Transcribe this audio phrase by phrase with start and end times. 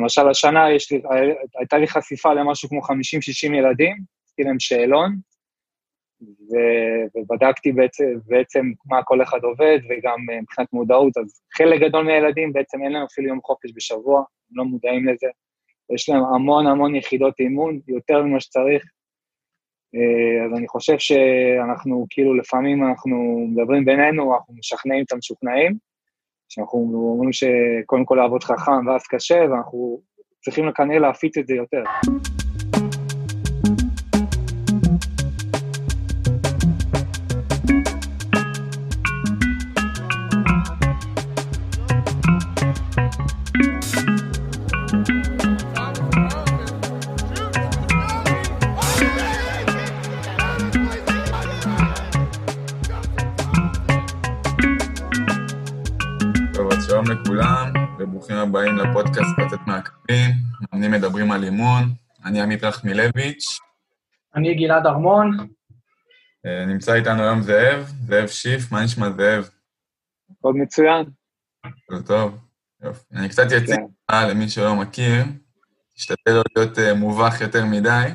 [0.00, 0.76] למשל, השנה לי,
[1.58, 5.16] הייתה לי חשיפה למשהו כמו 50-60 ילדים, עשיתי להם שאלון,
[6.22, 6.54] ו,
[7.14, 12.52] ובדקתי בעצם, בעצם מה כל אחד עובד, וגם אה, מבחינת מודעות, אז חלק גדול מהילדים
[12.52, 15.26] בעצם אין להם אפילו יום חופש בשבוע, הם לא מודעים לזה.
[15.94, 18.82] יש להם המון המון יחידות אימון, יותר ממה שצריך.
[19.94, 25.78] אה, אז אני חושב שאנחנו, כאילו, לפעמים אנחנו מדברים בינינו, אנחנו משכנעים את המשוכנעים,
[26.48, 30.00] שאנחנו אומרים שקודם כל לעבוד חכם ואז קשה, ואנחנו
[30.44, 31.82] צריכים כנראה להפיץ את זה יותר.
[58.48, 60.30] ברוכים הבאים לפודקאסט קצת מהקווים,
[60.60, 61.84] מאמנים מדברים על אימון.
[62.24, 63.58] אני עמית רחמילביץ'.
[64.34, 65.48] אני גלעד ארמון.
[66.46, 69.48] אה, נמצא איתנו היום זאב, זאב שיף, מה נשמע זאב?
[70.42, 71.04] מאוד מצוין.
[71.88, 72.38] טוב, טוב.
[72.82, 73.04] יופי.
[73.12, 73.76] אני קצת אציג
[74.10, 74.28] כן.
[74.28, 75.24] למי שלא מכיר,
[75.94, 78.08] תשתדל לא להיות uh, מובך יותר מדי.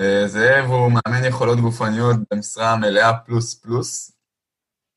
[0.00, 4.12] Uh, זאב הוא מאמן יכולות גופניות במשרה מלאה פלוס פלוס.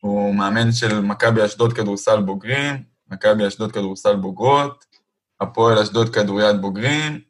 [0.02, 4.86] הוא מאמן של מכבי אשדוד כדורסל בוגרים, מכבי אשדוד כדורסל בוגרות,
[5.39, 7.22] הפועל אשדוד כדוריד בוגרים,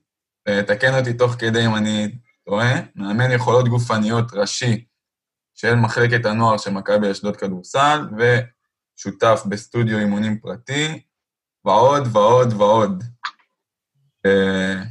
[0.68, 4.86] תקן אותי תוך כדי אם אני טועה, מאמן יכולות גופניות ראשי
[5.54, 11.02] של מחלקת הנוער של מכבי אשדוד כדורסל, ושותף בסטודיו אימונים פרטי,
[11.66, 13.04] ועוד ועוד ועוד.
[14.26, 14.84] אה,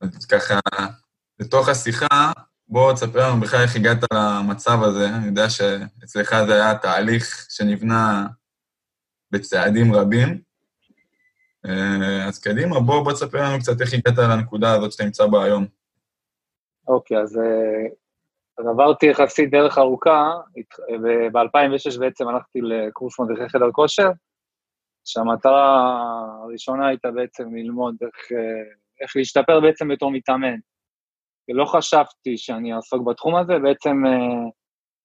[0.00, 0.58] אז ככה,
[1.38, 2.32] לתוך השיחה,
[2.68, 5.08] בוא תספר לנו בכלל איך הגעת למצב הזה.
[5.08, 8.26] אני יודע שאצלך זה היה תהליך שנבנה
[9.38, 10.40] בצעדים רבים.
[11.66, 15.44] אה, אז קדימה, בוא, בוא תספר לנו קצת איך הגעת לנקודה הזאת שאתה נמצא בה
[15.44, 15.66] היום.
[16.88, 17.88] אוקיי, אז, אה,
[18.58, 20.32] אז עברתי יחסית דרך ארוכה,
[21.02, 24.10] וב-2006 בעצם הלכתי לקורס מדריכי חדר כושר,
[25.04, 26.02] שהמטרה
[26.42, 30.56] הראשונה הייתה בעצם ללמוד איך, אה, איך להשתפר בעצם בתור מתאמן.
[31.48, 34.02] לא חשבתי שאני אעסוק בתחום הזה, בעצם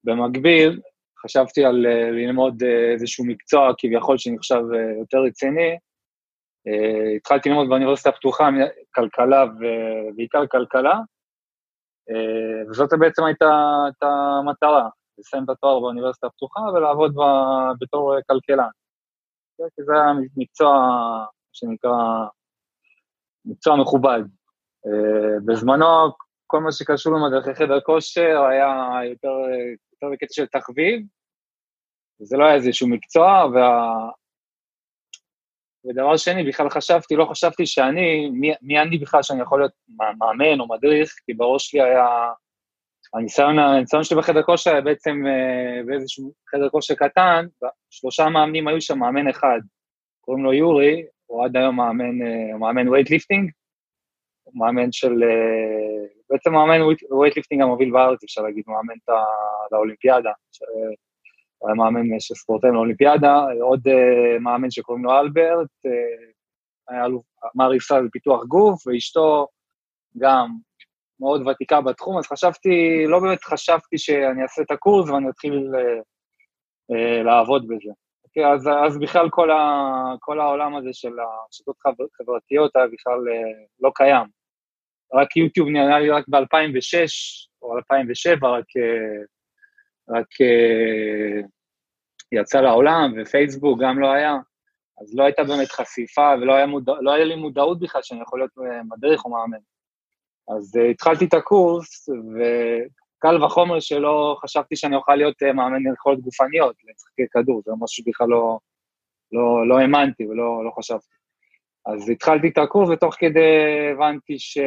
[0.04, 0.80] במקביל
[1.26, 5.78] חשבתי על uh, ללמוד uh, איזשהו מקצוע כביכול שנחשב uh, יותר רציני.
[7.18, 8.50] התחלתי ללמוד באוניברסיטה הפתוחה,
[8.96, 11.00] כלכלה ובעיקר כלכלה,
[12.70, 13.46] וזאת בעצם הייתה
[13.90, 17.16] את המטרה, לסיים את התואר באוניברסיטה הפתוחה ולעבוד
[17.82, 18.64] בתור כלכלן.
[18.64, 20.76] Okay, כי זה היה מקצוע
[21.54, 21.92] שנקרא
[23.46, 24.22] מקצוע מכובד.
[25.46, 25.86] בזמנו,
[26.52, 29.30] כל מה שקשור למדרכי חדר כושר היה יותר
[29.94, 31.02] יותר בקטע של תחביב,
[32.20, 34.10] זה לא היה איזשהו מקצוע, וה...
[35.86, 39.72] ודבר שני, בכלל חשבתי, לא חשבתי שאני, מי, מי אני בכלל שאני יכול להיות
[40.20, 42.06] מאמן או מדריך, כי בראש שלי היה,
[43.14, 47.46] הניסיון, הניסיון שלי בחדר כושר היה בעצם אה, באיזשהו חדר כושר קטן,
[47.90, 49.60] שלושה מאמנים היו שם, מאמן אחד,
[50.22, 53.52] קוראים לו יורי, הוא עד היום מאמן, אה, מאמן weightlifting,
[54.44, 56.82] הוא מאמן של אה, בעצם מאמן
[57.12, 60.32] weightlifting המוביל בארץ, אפשר להגיד, מאמן את האולימפיאדה.
[61.58, 65.90] הוא היה מאמן של ספורטאים לאולימפיאדה, עוד אה, מאמן שקוראים לו אלברט, אה,
[66.88, 67.24] היה אלוף,
[67.56, 69.48] מר ישראל בפיתוח גוף, ואשתו
[70.18, 70.48] גם
[71.20, 75.72] מאוד ותיקה בתחום, אז חשבתי, לא באמת חשבתי שאני אעשה את הקורס ואני אתחיל
[76.92, 77.92] uh, לעבוד בזה.
[77.92, 81.76] Okay, אוקיי, אז, אז בכלל כל, ה, כל העולם הזה של הרשתות
[82.18, 83.20] חברתיות היה בכלל
[83.80, 84.41] לא קיים.
[85.14, 87.08] רק יוטיוב נראה לי רק ב-2006
[87.62, 89.24] או 2007, רק, אה,
[90.10, 91.42] רק אה,
[92.32, 94.36] יצא לעולם, ופייסבוק גם לא היה,
[95.02, 98.40] אז לא הייתה באמת חשיפה ולא היה, מודע, לא היה לי מודעות בכלל שאני יכול
[98.40, 99.58] להיות אה, מדריך או מאמן.
[100.58, 107.24] אז התחלתי את הקורס, וקל וחומר שלא חשבתי שאני אוכל להיות מאמן יכולות גופניות, לשחקי
[107.32, 108.60] כדור, זה משהו שבכלל לא,
[109.32, 111.21] לא, לא האמנתי ולא לא חשבתי.
[111.86, 113.50] אז התחלתי את הקורס, ותוך כדי
[113.94, 114.58] הבנתי ש...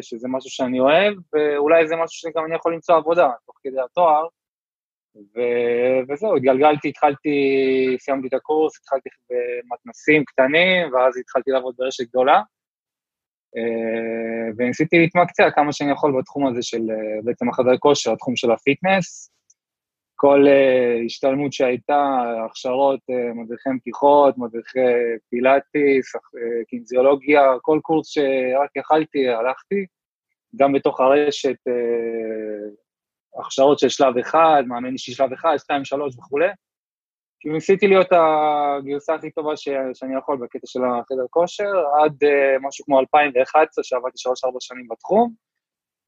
[0.00, 4.26] שזה משהו שאני אוהב, ואולי זה משהו שגם אני יכול למצוא עבודה, תוך כדי התואר.
[5.16, 5.40] ו...
[6.08, 7.36] וזהו, התגלגלתי, התחלתי,
[8.00, 12.42] סיימתי את הקורס, התחלתי במתנסים קטנים, ואז התחלתי לעבוד ברשת גדולה.
[13.56, 18.50] אה, וניסיתי להתמקצע כמה שאני יכול בתחום הזה של אה, בעצם החדר כושר, התחום של
[18.50, 19.30] הפיטנס.
[20.20, 24.78] כל uh, השתלמות שהייתה, הכשרות, uh, מדריכי מתיחות, מדריכי
[25.30, 26.20] פילאטיס, uh,
[26.68, 29.86] קינזיולוגיה, כל קורס שרק יכלתי, הלכתי.
[30.56, 31.56] גם בתוך הרשת,
[33.40, 36.48] הכשרות של שלב אחד, מאמן אישי שלב אחד, שתיים, שלוש וכולי.
[37.40, 41.72] כאילו ניסיתי להיות הגרסה הכי טובה ש, שאני יכול בקטע של החדר כושר,
[42.02, 42.16] עד
[42.60, 45.47] משהו כמו 2011, שעבדתי שלוש-ארבע שנים בתחום.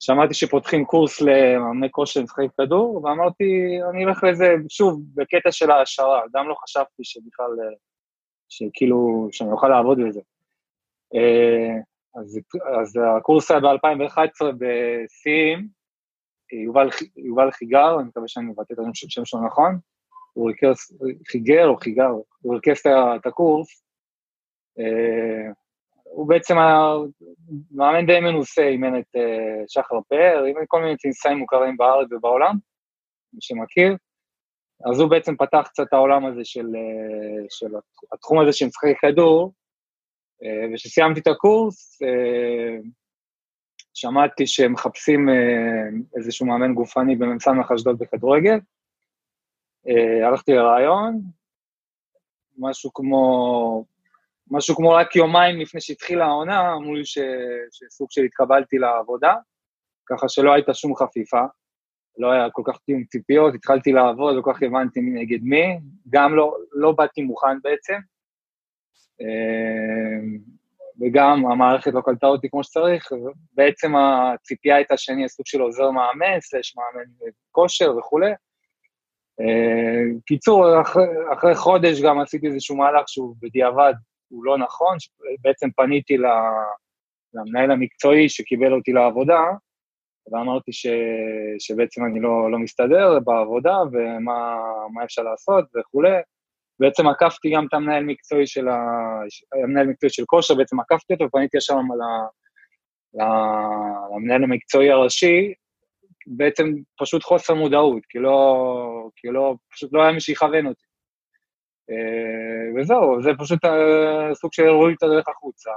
[0.00, 3.44] שמעתי שפותחים קורס למאמני כושר משחקי כדור, ואמרתי,
[3.90, 7.76] אני אלך לזה, שוב, בקטע של העשרה, גם לא חשבתי שבכלל, אה,
[8.48, 10.20] שכאילו, שאני אוכל לעבוד בזה.
[11.14, 11.74] אה,
[12.20, 12.38] אז,
[12.80, 15.68] אז הקורס היה ב-2011 בשיאים,
[16.64, 19.78] יובל, יובל חיגר, אני מקווה שאני מבטא את השם שלו נכון,
[20.32, 20.76] הוא ריכז,
[21.30, 22.10] חיגר או חיגר,
[22.42, 22.80] הוא ריכז
[23.16, 23.84] את הקורס,
[24.78, 25.52] אה,
[26.10, 26.54] הוא בעצם
[27.70, 32.54] מאמן די מנוסה, אימן את uh, שחר פאר, אימן כל מיני טינסאים מוכרים בארץ ובעולם,
[33.32, 33.96] מי שמכיר.
[34.90, 37.66] אז הוא בעצם פתח קצת את העולם הזה של, uh, של
[38.12, 39.52] התחום הזה של משחקי כדור,
[40.42, 41.98] uh, וכשסיימתי את הקורס,
[43.94, 48.58] שמעתי שהם מחפשים uh, איזשהו מאמן גופני במ"ס אשדוד בכדורגל.
[50.26, 51.20] הלכתי לרעיון,
[52.58, 53.84] משהו כמו
[54.50, 57.18] משהו כמו רק יומיים לפני שהתחילה העונה, אמרו לי ש...
[57.70, 59.34] שסוג של התקבלתי לעבודה,
[60.06, 61.40] ככה שלא הייתה שום חפיפה,
[62.18, 65.78] לא היה כל כך תיאום ציפיות, התחלתי לעבוד, לא כל כך הבנתי נגד מי,
[66.10, 67.98] גם לא, לא באתי מוכן בעצם,
[69.20, 70.38] אמ,
[71.00, 73.08] וגם המערכת לא קלטה אותי כמו שצריך,
[73.52, 77.10] בעצם הציפייה הייתה שאני אהיה סוג של עוזר מאמן, סלש מאמן
[77.50, 78.30] כושר וכולי.
[79.40, 83.94] אמ, קיצור, אחרי, אחרי חודש גם עשיתי איזשהו מהלך שהוא בדיעבד
[84.30, 84.96] הוא לא נכון,
[85.40, 86.16] בעצם פניתי
[87.34, 89.40] למנהל המקצועי שקיבל אותי לעבודה,
[90.32, 90.86] ואמרתי ש,
[91.58, 96.16] שבעצם אני לא, לא מסתדר בעבודה ומה אפשר לעשות וכולי.
[96.80, 98.76] בעצם עקפתי גם את המנהל מקצועי של, ה...
[99.64, 101.74] המנהל מקצועי של כושר, בעצם עקפתי אותו ופניתי ישר
[104.14, 105.54] למנהל המקצועי הראשי,
[106.26, 106.64] בעצם
[106.98, 110.89] פשוט חוסר מודעות, כי לא, כי לא, פשוט לא היה מי שיכוון אותי.
[111.90, 115.70] אה, וזהו, זה פשוט אה, סוג של לי את הדרך החוצה.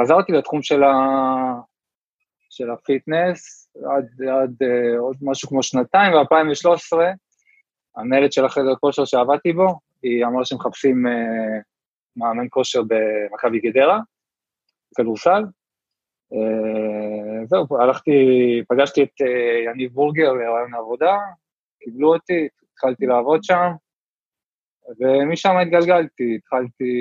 [0.00, 0.94] וחזרתי לתחום של, ה...
[2.50, 6.98] של הפיטנס עד, עד אה, עוד משהו כמו שנתיים, ב-2013,
[7.96, 11.06] המנהלת של החדר כושר שעבדתי בו, היא אמרה שמחפשים
[12.16, 14.00] מאמן כושר במכבי גדרה,
[14.96, 15.44] כדורסל.
[17.44, 18.12] זהו, הלכתי,
[18.68, 19.20] פגשתי את
[19.66, 21.16] יניב בורגר לרעיון העבודה,
[21.80, 22.48] קיבלו אותי,
[22.78, 23.70] התחלתי לעבוד שם,
[25.00, 26.92] ומשם התגלגלתי, התחלתי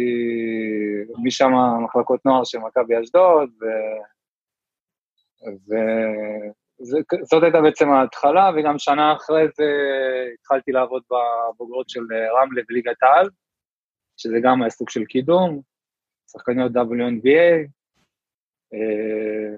[1.23, 1.51] משם
[1.85, 3.65] מחלקות נוער של מכבי אשדוד, ו...
[7.21, 9.71] וזאת הייתה בעצם ההתחלה, וגם שנה אחרי זה
[10.39, 12.01] התחלתי לעבוד בבוגרות של
[12.41, 13.29] רמלה בליגת העל,
[14.17, 15.61] שזה גם היה סוג של קידום,
[16.31, 17.67] שחקניות WNBA.
[18.73, 19.55] אה,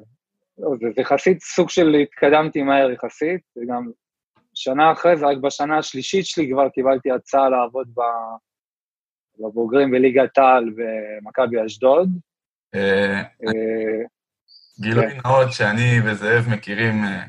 [0.95, 3.91] זה יחסית סוג של התקדמתי מהר יחסית, וגם
[4.59, 7.87] שנה אחרי זה, רק בשנה השלישית שלי כבר קיבלתי הצעה לעבוד
[9.39, 12.09] בבוגרים בליגת העל במכבי אשדוד.
[12.75, 14.03] אה, אה,
[14.79, 15.19] גילוי כן.
[15.25, 17.23] נאות שאני וזאב מכירים אה,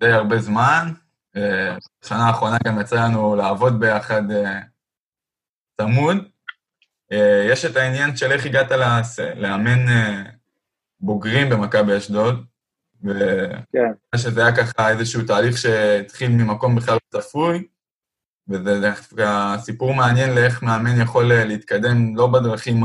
[0.00, 0.92] די הרבה זמן.
[2.02, 4.22] בשנה האחרונה גם יצא לנו לעבוד ביחד
[5.80, 6.16] צמוד.
[7.50, 8.70] יש את העניין של איך הגעת
[9.36, 9.86] לאמן
[11.00, 12.44] בוגרים במכבי אשדוד.
[13.72, 13.92] כן.
[14.16, 17.66] שזה היה ככה איזשהו תהליך שהתחיל ממקום בכלל לא צפוי,
[18.48, 22.76] וזה דווקא סיפור מעניין לאיך מאמן יכול אה, להתקדם לא בדרכים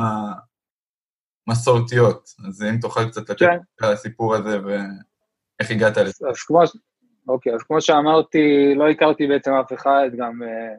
[1.47, 2.29] המסורתיות.
[2.47, 3.57] אז אם תוכל קצת לתת כן.
[3.75, 6.27] את הסיפור הזה ואיך הגעת לזה.
[6.29, 6.61] אז כמו,
[7.27, 10.75] אוקיי, אז כמו שאמרתי, לא הכרתי בעצם אף אחד, גם אה,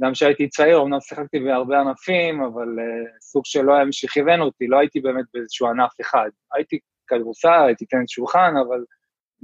[0.00, 4.66] גם כשהייתי צעיר, אמנם שיחקתי בהרבה ענפים, אבל uh, סוג שלא היה מי שכיוון אותי,
[4.66, 6.28] לא הייתי באמת באיזשהו ענף אחד.
[6.54, 8.84] הייתי כדורסל, הייתי טניס שולחן, אבל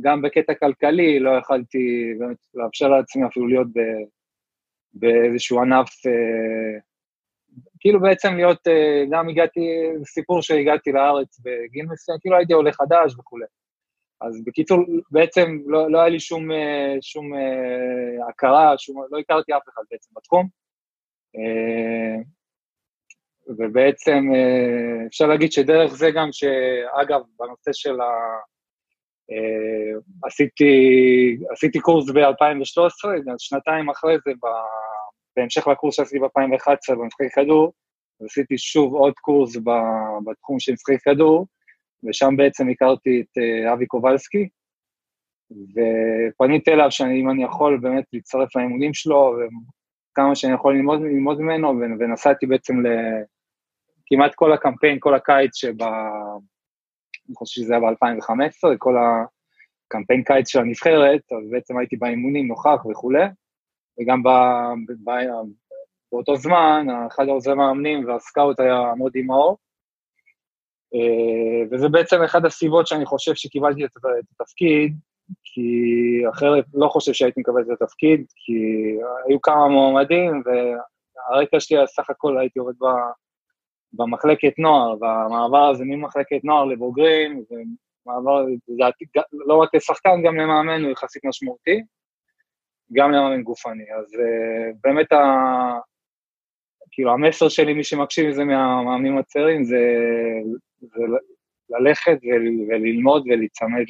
[0.00, 3.80] גם בקטע כלכלי לא יכלתי באמת לאפשר לעצמי אפילו להיות ב,
[4.94, 6.80] באיזשהו ענף, אה,
[7.80, 9.60] כאילו בעצם להיות, אה, גם הגעתי,
[10.04, 13.46] סיפור שהגעתי לארץ בגיל מסוים, כאילו הייתי עולה חדש וכולי.
[14.20, 14.78] אז בקיצור,
[15.10, 19.82] בעצם לא, לא היה לי שום, אה, שום אה, הכרה, שום, לא הכרתי אף אחד
[19.90, 20.48] בעצם בתחום.
[21.36, 22.22] אה,
[23.48, 28.10] ובעצם אה, אפשר להגיד שדרך זה גם שאגב, בנושא של ה...
[29.30, 30.74] אה, עשיתי,
[31.50, 34.32] עשיתי קורס ב-2013, שנתיים אחרי זה,
[35.36, 37.72] בהמשך לקורס שעשיתי ב-2011 במשחקי כדור,
[38.24, 39.56] עשיתי שוב עוד קורס
[40.26, 41.46] בתחום של משחקי כדור,
[42.08, 44.48] ושם בעצם הכרתי את אה, אבי קובלסקי,
[45.50, 49.36] ופניתי אליו שאם אני יכול באמת להצטרף לאימונים שלו,
[50.14, 55.82] כמה שאני יכול ללמוד, ללמוד ממנו, ונסעתי בעצם לכמעט כל הקמפיין, כל הקיץ שב...
[55.82, 62.86] אני חושב שזה היה ב-2015, כל הקמפיין קיץ של הנבחרת, אז בעצם הייתי באימונים נוכח
[62.90, 63.24] וכולי,
[64.00, 64.28] וגם ב,
[65.04, 65.10] ב,
[66.12, 69.56] באותו זמן, אחד העוזרי מאמנים והסקאוט היה מודי מאור,
[70.94, 73.90] אה, וזה בעצם אחד הסיבות שאני חושב שקיבלתי את
[74.40, 74.96] התפקיד,
[75.44, 78.52] כי אחרת לא חושב שהייתי מקבל את התפקיד, כי
[79.26, 82.74] היו כמה מועמדים, והרקע שלי, סך הכל הייתי עובד
[83.92, 87.56] במחלקת נוער, והמעבר הזה ממחלקת נוער לבוגרים, זה
[88.06, 91.82] מעבר, לדעתי, לא רק לשחקן, גם למאמן הוא יחסית משמעותי,
[92.92, 93.92] גם למאמן גופני.
[93.98, 95.18] אז uh, באמת, ה,
[96.90, 99.78] כאילו, המסר שלי, מי שמקשיב לזה מהמאמנים הצעירים, זה,
[100.80, 101.02] זה
[101.70, 102.18] ללכת
[102.68, 103.84] וללמוד ולהיצמד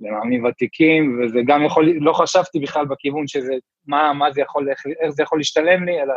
[0.00, 3.52] למאמנים ותיקים, וזה גם יכול, לא חשבתי בכלל בכיוון שזה,
[3.86, 6.14] מה, מה זה יכול, איך, איך זה יכול להשתלם לי, אלא,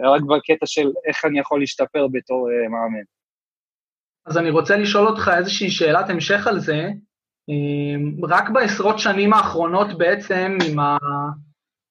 [0.00, 3.04] רק בקטע של איך אני יכול להשתפר בתור uh, מאמן.
[4.26, 6.88] אז אני רוצה לשאול אותך איזושהי שאלת המשך על זה.
[7.48, 10.96] אמ, רק בעשרות שנים האחרונות בעצם, עם, ה,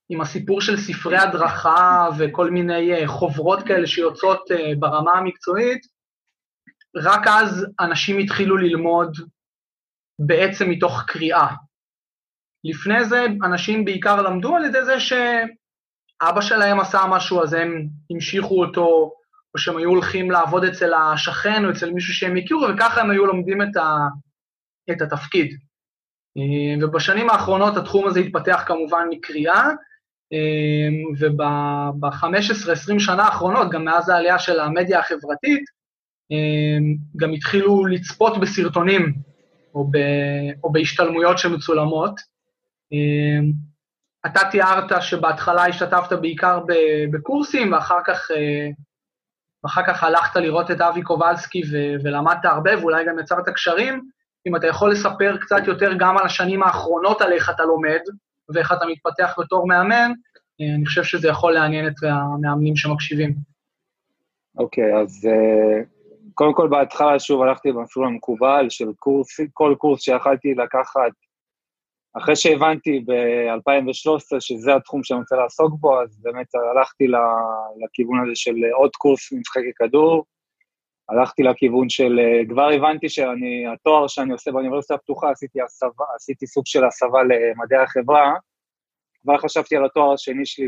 [0.10, 5.82] עם הסיפור של ספרי הדרכה וכל מיני אה, חוברות כאלה שיוצאות אה, ברמה המקצועית,
[6.96, 9.18] רק אז אנשים התחילו ללמוד
[10.20, 11.48] בעצם מתוך קריאה.
[12.64, 18.62] לפני זה אנשים בעיקר למדו על ידי זה שאבא שלהם עשה משהו, אז הם המשיכו
[18.62, 19.12] אותו
[19.54, 23.26] או שהם היו הולכים לעבוד אצל השכן או אצל מישהו שהם הכירו, וככה הם היו
[23.26, 24.08] לומדים את, ה,
[24.92, 25.58] את התפקיד.
[26.38, 29.70] אה, ובשנים האחרונות התחום הזה התפתח כמובן מקריאה,
[30.34, 35.64] אה, וב-15-20 שנה האחרונות, גם מאז העלייה של המדיה החברתית,
[36.32, 36.78] אה,
[37.18, 39.14] גם התחילו לצפות בסרטונים
[39.76, 39.98] או, ב,
[40.64, 42.20] או בהשתלמויות שמצולמות.
[44.26, 46.60] אתה תיארת שבהתחלה השתתפת בעיקר
[47.12, 48.32] בקורסים, ואחר כך
[49.64, 54.10] ואחר כך הלכת לראות את אבי קובלסקי ו- ולמדת הרבה, ואולי גם יצרת קשרים.
[54.48, 58.00] אם אתה יכול לספר קצת יותר גם על השנים האחרונות על איך אתה לומד,
[58.54, 60.12] ואיך אתה מתפתח בתור מאמן,
[60.62, 63.36] אה, אני חושב שזה יכול לעניין את המאמנים שמקשיבים.
[64.58, 65.86] אוקיי, okay, אז uh,
[66.40, 71.12] קודם כל בהתחלה שוב הלכתי במסלול המקובל של קורס, כל קורס שיכלתי לקחת.
[72.18, 77.08] אחרי שהבנתי ב-2013 שזה התחום שאני רוצה לעסוק בו, אז באמת הלכתי
[77.84, 80.26] לכיוון הזה של עוד קורס משחקי כדור,
[81.10, 82.20] הלכתי לכיוון של,
[82.50, 87.80] כבר הבנתי שאני, התואר שאני עושה באוניברסיטה הפתוחה, עשיתי, הסבה, עשיתי סוג של הסבה למדעי
[87.80, 88.34] החברה,
[89.22, 90.68] כבר חשבתי על התואר השני שלי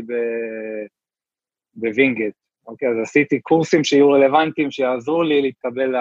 [1.74, 2.41] בווינגייט.
[2.66, 5.94] אוקיי, אז עשיתי קורסים שיהיו רלוונטיים, שיעזרו לי להתקבל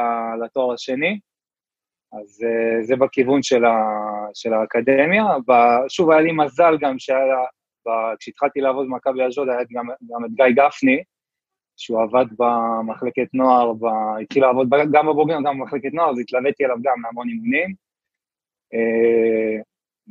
[0.45, 1.19] לתואר השני.
[2.13, 3.77] אז אה, זה בכיוון של, ה,
[4.33, 5.23] של האקדמיה.
[5.89, 7.43] שוב, היה לי מזל גם שהיה,
[8.19, 11.03] כשהתחלתי לעבוד במכבי אשדוד, היה גם, גם את גיא גפני,
[11.77, 13.85] שהוא עבד במחלקת נוער, ב...
[14.21, 17.73] התחיל לעבוד גם בבוגרים, גם במחלקת נוער, אז התלוויתי אליו גם להמון אימונים.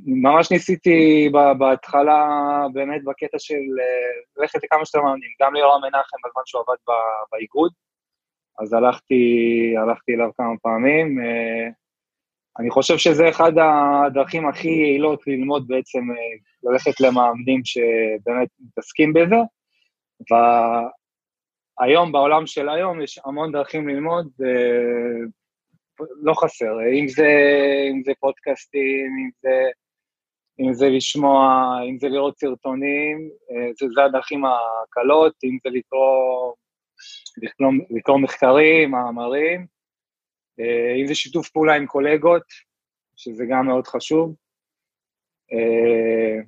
[0.07, 1.29] ממש ניסיתי
[1.59, 2.29] בהתחלה,
[2.73, 6.95] באמת בקטע של uh, ללכת לכמה שיותר מאמנים, גם ליורם מנחם בזמן שהוא עבד
[7.33, 7.73] באיגוד,
[8.59, 9.25] אז הלכתי,
[9.79, 11.19] הלכתי אליו כמה פעמים.
[11.19, 11.81] Uh,
[12.59, 19.37] אני חושב שזה אחד הדרכים הכי יעילות ללמוד בעצם, אה, ללכת למאמנים שבאמת מתעסקים בזה.
[21.81, 25.27] והיום, בעולם של היום, יש המון דרכים ללמוד, אה,
[26.23, 27.29] לא חסר, אם זה,
[27.91, 29.71] אם זה פודקאסטים, אם זה,
[30.61, 36.53] אם זה לשמוע, אם זה לראות סרטונים, אה, זה, זה הדרכים הקלות, אם זה לקרוא,
[37.91, 39.67] לקרוא, מחקרים, מאמרים.
[40.61, 42.43] אה, אם זה שיתוף פעולה עם קולגות,
[43.17, 44.35] שזה גם מאוד חשוב.
[45.53, 46.43] אה,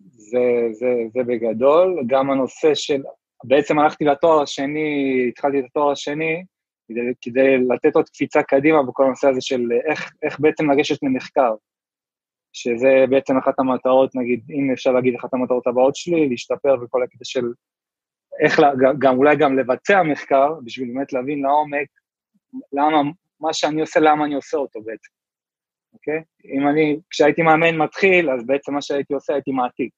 [0.00, 2.02] זה, זה, זה בגדול.
[2.06, 3.02] גם הנושא של,
[3.44, 6.44] בעצם הלכתי לתואר השני, התחלתי את התואר השני,
[6.88, 11.54] כדי, כדי לתת עוד קפיצה קדימה בכל הנושא הזה של איך, איך בעצם לגשת למחקר,
[12.54, 17.24] שזה בעצם אחת המטרות, נגיד, אם אפשר להגיד אחת המטרות הבאות שלי, להשתפר בכל הקטע
[17.24, 17.44] של
[18.40, 18.60] איך,
[18.98, 21.88] גם, אולי גם לבצע מחקר, בשביל באמת להבין לעומק
[22.72, 25.10] למה, מה שאני עושה, למה אני עושה אותו בעצם,
[25.92, 26.22] אוקיי?
[26.44, 29.92] אם אני, כשהייתי מאמן מתחיל, אז בעצם מה שהייתי עושה, הייתי מעתיק.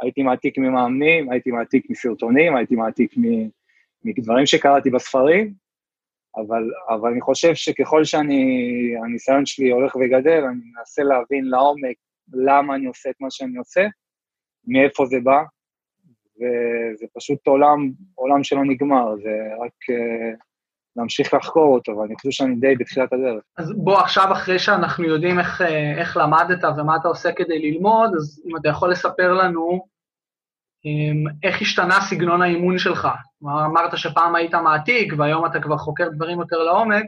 [0.00, 3.14] הייתי מעתיק ממאמנים, הייתי מעתיק מסרטונים, הייתי מעתיק
[4.04, 5.54] מדברים שקראתי בספרים,
[6.36, 11.96] אבל, אבל אני חושב שככל שהניסיון שלי הולך וגדל, אני מנסה להבין לעומק
[12.32, 13.86] למה אני עושה את מה שאני עושה,
[14.66, 15.42] מאיפה זה בא,
[16.36, 19.72] וזה פשוט עולם, עולם שלא נגמר, זה רק...
[19.90, 20.44] Uh,
[20.96, 23.42] להמשיך לחקור אותו, ואני חושב שאני די בתחילת הדרך.
[23.58, 28.10] אז בוא, עכשיו, אחרי שאנחנו יודעים איך, אה, איך למדת ומה אתה עושה כדי ללמוד,
[28.16, 29.86] אז אם אתה יכול לספר לנו
[31.42, 33.08] איך השתנה סגנון האימון שלך.
[33.42, 37.04] אמרת שפעם היית מעתיק, והיום אתה כבר חוקר דברים יותר לעומק,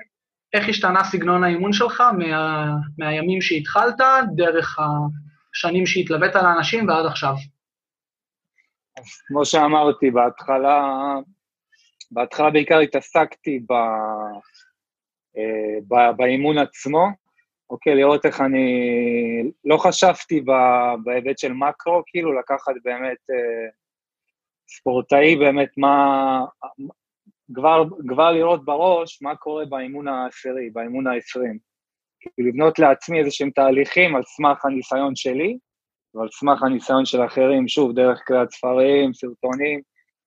[0.53, 2.67] איך השתנה סגנון האימון שלך מה,
[2.99, 4.01] מהימים שהתחלת,
[4.35, 4.79] דרך
[5.55, 7.35] השנים שהתלווית לאנשים ועד עכשיו?
[8.99, 10.83] אז כמו שאמרתי, בהתחלה,
[12.11, 13.73] בהתחלה בעיקר התעסקתי ב,
[15.37, 17.09] אה, ב, באימון עצמו,
[17.71, 18.69] אוקיי, לראות איך אני...
[19.65, 20.45] לא חשבתי
[21.05, 23.69] בהיבט של מקרו, כאילו לקחת באמת אה,
[24.69, 26.45] ספורטאי, באמת מה...
[27.55, 31.59] כבר, כבר לראות בראש מה קורה באימון העשירי, באימון העשרים.
[32.21, 35.59] כאילו לבנות לעצמי איזה שהם תהליכים על סמך הניסיון שלי,
[36.15, 39.81] ועל סמך הניסיון של אחרים, שוב, דרך קריאת ספרים, סרטונים,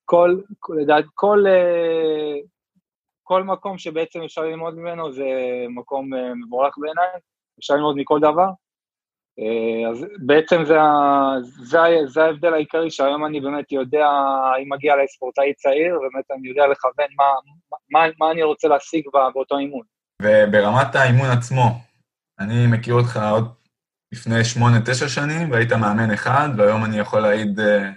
[0.06, 0.40] כל,
[0.82, 2.36] לדעת, כל, אה,
[3.30, 5.24] כל מקום שבעצם אפשר ללמוד ממנו זה
[5.70, 7.22] מקום אה, מבורך בעיניי,
[7.60, 8.50] אפשר ללמוד מכל דבר.
[9.40, 10.78] אה, אז בעצם זה,
[11.42, 14.08] זה, זה ההבדל העיקרי, שהיום אני באמת יודע,
[14.64, 17.26] אם מגיע אליי ספורטאי צעיר, באמת אני יודע לכוון מה,
[17.92, 19.86] מה, מה אני רוצה להשיג באותו אימון.
[20.22, 21.64] וברמת האימון עצמו,
[22.40, 23.54] אני מכיר אותך עוד
[24.14, 27.92] לפני שמונה, תשע שנים, והיית מאמן אחד, והיום אני יכול להעיד, אה,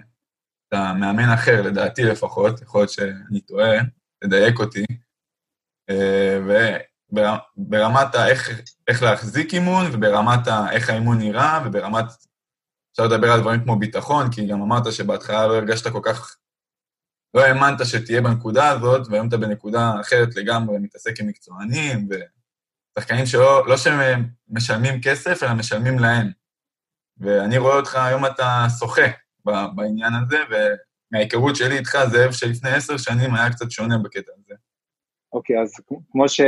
[0.68, 3.78] אתה מאמן אחר, לדעתי לפחות, יכול להיות שאני טועה,
[4.24, 4.84] תדייק אותי.
[5.90, 8.50] וברמת איך,
[8.88, 12.04] איך להחזיק אימון, וברמת איך האימון נראה, וברמת...
[12.92, 16.36] אפשר לדבר על דברים כמו ביטחון, כי גם אמרת שבהתחלה לא הרגשת כל כך...
[17.34, 22.14] לא האמנת שתהיה בנקודה הזאת, והיום אתה בנקודה אחרת לגמרי, מתעסק עם מקצוענים, ו...
[22.98, 26.30] שחקנים שלא לא שהם משלמים כסף, אלא משלמים להם.
[27.18, 29.06] ואני רואה אותך, היום אתה שוחה
[29.74, 34.54] בעניין הזה, ומההיכרות שלי איתך, זאב שלפני עשר שנים היה קצת שונה בקטע הזה.
[35.32, 35.72] אוקיי, אז
[36.12, 36.40] כמו, ש,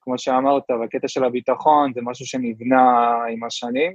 [0.00, 3.92] כמו שאמרת, בקטע של הביטחון זה משהו שנבנה עם השנים.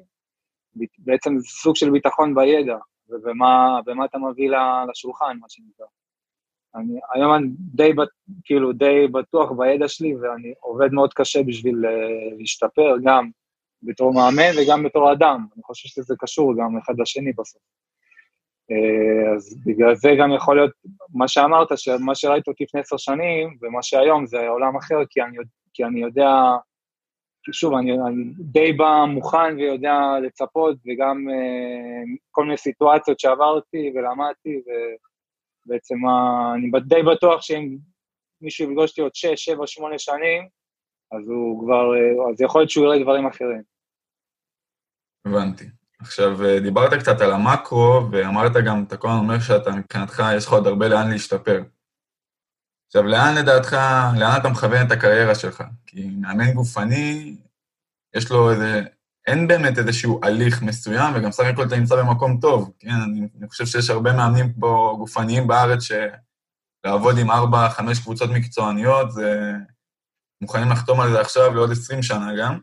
[0.98, 2.78] בעצם זה סוג של ביטחון בידע,
[3.10, 4.50] ובמה אתה מביא
[4.90, 5.86] לשולחן, מה שנקרא.
[6.76, 7.92] אני, היום אני די,
[8.44, 13.30] כאילו, די בטוח בידע שלי, ואני עובד מאוד קשה בשביל uh, להשתפר, גם
[13.84, 15.46] בתור מאמן וגם בתור אדם.
[15.56, 17.62] אני חושב שזה קשור גם אחד לשני בסוף.
[18.72, 20.72] Uh, אז בגלל זה גם יכול להיות,
[21.14, 25.38] מה שאמרת, שמה שראית אותי לפני עשר שנים, ומה שהיום זה עולם אחר, כי אני,
[25.74, 26.30] כי אני יודע,
[27.52, 34.58] שוב, אני, אני די בא מוכן ויודע לצפות, וגם uh, כל מיני סיטואציות שעברתי ולמדתי,
[34.58, 34.70] ו...
[35.66, 35.96] בעצם
[36.56, 37.78] אני די בטוח שאם
[38.42, 40.48] מישהו יפגוש אותי עוד 6, 7, 8 שנים,
[41.12, 41.86] אז הוא כבר,
[42.32, 43.64] אז יכול להיות שהוא יראה דברים אחרים.
[45.26, 45.66] הבנתי.
[46.02, 50.46] עכשיו, אה, דיברת קצת על המקרו, ואמרת גם, אתה כל הזמן אומר שאתה, מבחינתך, יש
[50.46, 51.64] לך עוד הרבה לאן להשתפר.
[52.88, 53.74] עכשיו, לאן לדעתך,
[54.20, 55.64] לאן אתה מכוון את הקריירה שלך?
[55.86, 57.38] כי מאמן גופני,
[58.16, 58.82] יש לו איזה
[59.28, 62.90] אין באמת איזשהו הליך מסוים, וגם סך הכל אתה נמצא במקום טוב, כן?
[62.90, 69.12] אני, אני חושב שיש הרבה מאמנים פה גופניים בארץ שלעבוד עם ארבע, חמש קבוצות מקצועניות,
[69.12, 69.54] זה...
[70.42, 72.60] מוכנים לחתום על זה עכשיו לעוד עשרים שנה גם,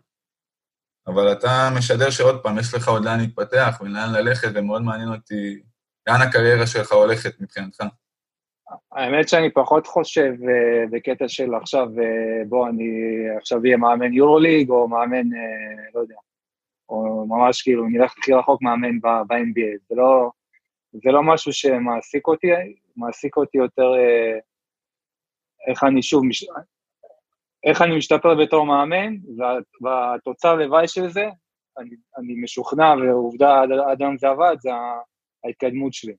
[1.08, 5.60] אבל אתה משדר שעוד פעם, יש לך עוד לאן להתפתח ולאן ללכת, ומאוד מעניין אותי
[6.06, 7.84] לאן הקריירה שלך הולכת מבחינתך.
[8.92, 12.90] האמת שאני פחות חושב uh, בקטע של עכשיו, uh, בוא, אני
[13.38, 16.14] עכשיו אהיה מאמן יורוליג, או מאמן, uh, לא יודע,
[16.88, 19.78] או ממש כאילו נלך הכי רחוק מאמן ב-NBA.
[19.88, 20.30] זה לא,
[20.92, 22.48] זה לא משהו שמעסיק אותי,
[22.96, 24.38] מעסיק אותי יותר אה,
[25.70, 26.44] איך אני שוב, מש...
[27.64, 31.26] איך אני משתפר בתור מאמן, וה, והתוצר לוואי של זה,
[31.78, 34.70] אני, אני משוכנע, ועובדה עד, עד היום זה עבד, זה
[35.44, 36.14] ההתקדמות שלי.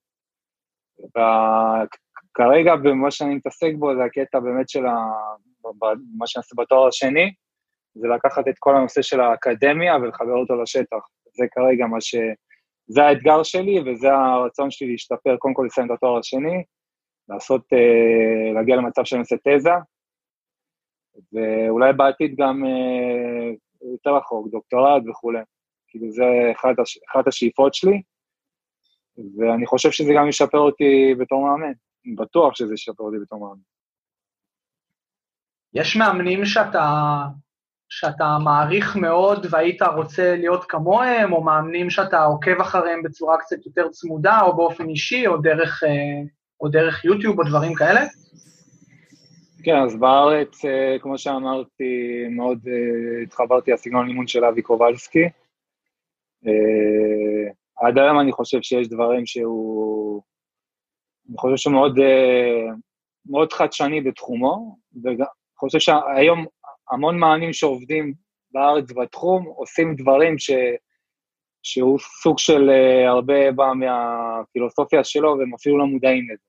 [0.99, 4.95] וכרגע, במה שאני מתעסק בו, זה הקטע באמת של ה...
[6.17, 7.33] מה שאני עושה בתואר השני,
[7.95, 11.07] זה לקחת את כל הנושא של האקדמיה ולחבר אותו לשטח.
[11.33, 12.15] זה כרגע מה ש...
[12.87, 16.63] זה האתגר שלי וזה הרצון שלי להשתפר, קודם כל לסיים את התואר השני,
[17.29, 19.71] לעשות, אה, להגיע למצב שאני עושה תזה,
[21.33, 23.51] ואולי בעתיד גם אה,
[23.93, 25.39] יותר רחוק, דוקטורט וכולי.
[25.87, 26.23] כאילו, זה
[26.55, 26.99] אחת, הש...
[27.11, 28.01] אחת השאיפות שלי,
[29.37, 31.73] ואני חושב שזה גם ישפר אותי בתור מאמן.
[32.05, 33.61] אני בטוח שזה ישפר אותי בתור מאמן.
[35.73, 36.81] יש מאמנים שאתה
[37.89, 43.89] שאתה מעריך מאוד והיית רוצה להיות כמוהם, או מאמנים שאתה עוקב אחריהם בצורה קצת יותר
[43.89, 46.21] צמודה, או באופן אישי, או דרך, אה,
[46.61, 48.01] או דרך יוטיוב, או דברים כאלה?
[49.63, 55.29] כן, אז בארץ, אה, כמו שאמרתי, מאוד אה, התחברתי לסגנון לימון של אבי קובלסקי.
[57.77, 60.21] עד היום אני חושב שיש דברים שהוא...
[61.29, 61.99] אני חושב שהוא מאוד,
[63.29, 65.17] מאוד חדשני בתחומו, ואני
[65.57, 66.45] חושב שהיום
[66.91, 68.13] המון מענים שעובדים
[68.51, 70.51] בארץ בתחום, עושים דברים ש,
[71.63, 72.69] שהוא סוג של
[73.07, 76.48] הרבה בא מהפילוסופיה שלו, והם אפילו לא מודעים לזה.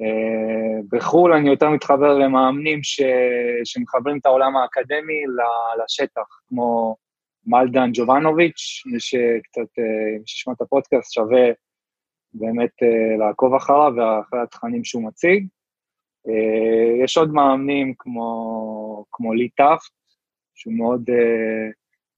[0.00, 3.00] Uh, בחו"ל אני יותר מתחבר למאמנים ש,
[3.64, 5.22] שמחברים את העולם האקדמי
[5.84, 6.96] לשטח, כמו
[7.46, 9.78] מלדן ג'ובנוביץ', מי שקצת,
[10.18, 11.50] מי ששמע את הפודקאסט, שווה
[12.34, 12.70] באמת
[13.18, 15.46] לעקוב אחריו ואחרי התכנים שהוא מציג.
[17.04, 19.92] יש עוד מאמנים כמו, כמו לי טאפט,
[20.54, 21.10] שהוא מאוד,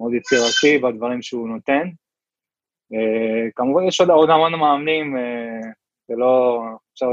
[0.01, 1.88] מאוד יצירתי בדברים שהוא נותן.
[3.57, 5.16] כמובן יש עוד, עוד המון מאמנים,
[6.09, 7.07] זה לא, אפשר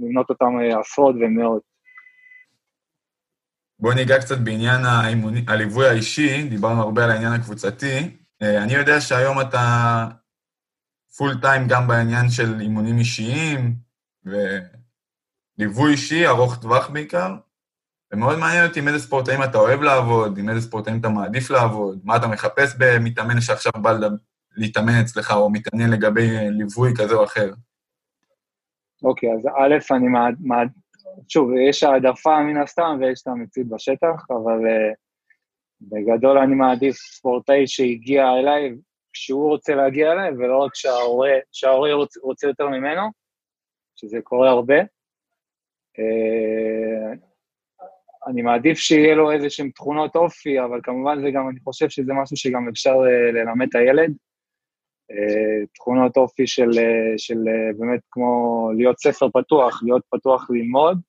[0.00, 0.46] למנות אותם
[0.80, 1.62] עשרות ומאות.
[3.78, 8.16] בואו ניגע קצת בעניין האימוני, הליווי האישי, דיברנו הרבה על העניין הקבוצתי.
[8.42, 10.06] אה, אני יודע שהיום אתה
[11.16, 13.74] פול טיים גם בעניין של אימונים אישיים
[15.58, 17.36] וליווי אישי, ארוך טווח בעיקר,
[18.12, 22.00] ומאוד מעניין אותי עם איזה ספורטאים אתה אוהב לעבוד, עם איזה ספורטאים אתה מעדיף לעבוד,
[22.04, 23.92] מה אתה מחפש במתאמן שעכשיו בא
[24.56, 27.52] להתאמן אצלך, או מתעניין לגבי ליווי כזה או אחר.
[29.02, 30.08] אוקיי, אז א', אני
[30.40, 30.68] מעד...
[31.28, 34.94] שוב, יש העדפה מן הסתם ויש את המציאות בשטח, אבל uh,
[35.80, 38.74] בגדול אני מעדיף ספורטאי שהגיע אליי
[39.12, 43.02] כשהוא רוצה להגיע אליי, ולא רק שההורה, רוצה, רוצה יותר ממנו,
[43.96, 44.80] שזה קורה הרבה.
[45.98, 47.18] Uh,
[48.26, 52.12] אני מעדיף שיהיה לו איזה שהן תכונות אופי, אבל כמובן זה גם, אני חושב שזה
[52.12, 54.12] משהו שגם אפשר uh, ללמד את הילד.
[55.10, 61.00] אה, תכונות אופי של, אה, של אה, באמת כמו להיות ספר פתוח, להיות פתוח ללמוד.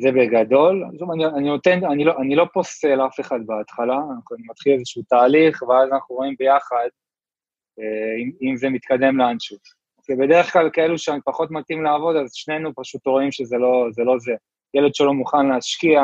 [0.00, 0.84] זה בגדול.
[1.14, 3.96] אני, אני נותן, אני לא, אני לא פוסל אף אחד בהתחלה,
[4.36, 6.88] אני מתחיל איזשהו תהליך, ואז אנחנו רואים ביחד
[8.18, 9.56] אם, אם זה מתקדם לאנשהו.
[10.06, 14.04] כי בדרך כלל כאלו שאני פחות מתאים לעבוד, אז שנינו פשוט רואים שזה לא זה.
[14.04, 14.34] לא זה.
[14.74, 16.02] ילד שלא מוכן להשקיע,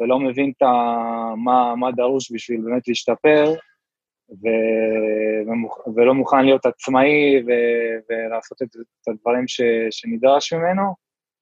[0.00, 0.62] ולא מבין את
[1.44, 3.54] מה, מה דרוש בשביל באמת להשתפר,
[4.30, 4.46] ו,
[5.96, 7.50] ולא מוכן להיות עצמאי ו,
[8.10, 10.94] ולעשות את, את הדברים ש, שנדרש ממנו,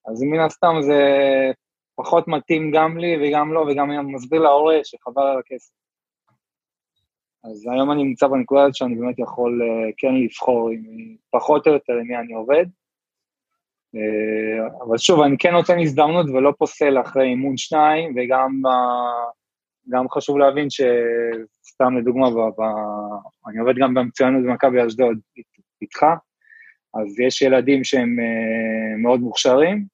[0.06, 1.00] אז מן הסתם זה
[1.96, 5.72] פחות מתאים גם לי וגם לו, וגם אני מסביר להורה שחבל על הכסף.
[7.44, 10.70] אז היום אני נמצא בנקודה הזאת שאני באמת יכול uh, כן לבחור
[11.30, 12.64] פחות או יותר עם מי אני עובד.
[13.96, 18.62] אה, אבל שוב, אני כן נותן הזדמנות ולא פוסל אחרי אימון שניים, וגם
[19.88, 22.62] גם חשוב להבין שסתם לדוגמה, ב, ב,
[23.48, 25.18] אני עובד גם במצוינות במכבי אשדוד
[25.82, 26.02] איתך,
[26.94, 29.86] אז יש ילדים שהם אה, מאוד מוכשרים,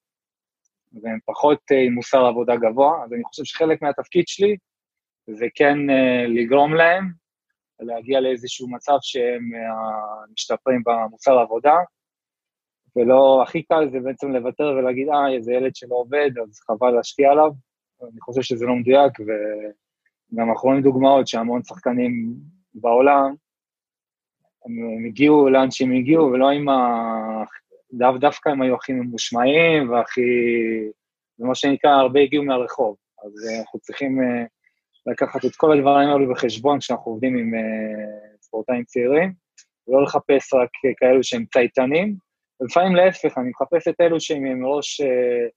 [1.03, 4.57] והם פחות אה, עם מוסר עבודה גבוה, אז אני חושב שחלק מהתפקיד שלי
[5.27, 5.79] זה כן
[6.29, 7.05] לגרום להם
[7.81, 9.43] להגיע לאיזשהו מצב שהם
[10.33, 11.75] משתפרים במוסר העבודה,
[12.96, 17.31] ולא, הכי קל זה בעצם לוותר ולהגיד, אה, איזה ילד שלא עובד, אז חבל להשקיע
[17.31, 17.50] עליו.
[18.03, 22.35] אני חושב שזה לא מדויק, וגם אנחנו רואים דוגמאות שהמון שחקנים
[22.74, 23.35] בעולם,
[24.64, 27.44] הם, הגיעו לאן שהם הגיעו, ולא עם ה...
[27.92, 30.20] דו, דווקא הם היו הכי ממושמעים והכי...
[31.38, 32.96] זה מה שנקרא, הרבה הגיעו מהרחוב.
[33.24, 34.48] אז אנחנו צריכים uh,
[35.07, 39.33] לקחת את כל הדברים האלו בחשבון כשאנחנו עובדים עם uh, ספורטאים צעירים,
[39.88, 42.16] ולא לחפש רק כאלו שהם צייתנים,
[42.61, 45.49] ולפעמים להפך, אני מחפש את אלו שהם מראש, אה,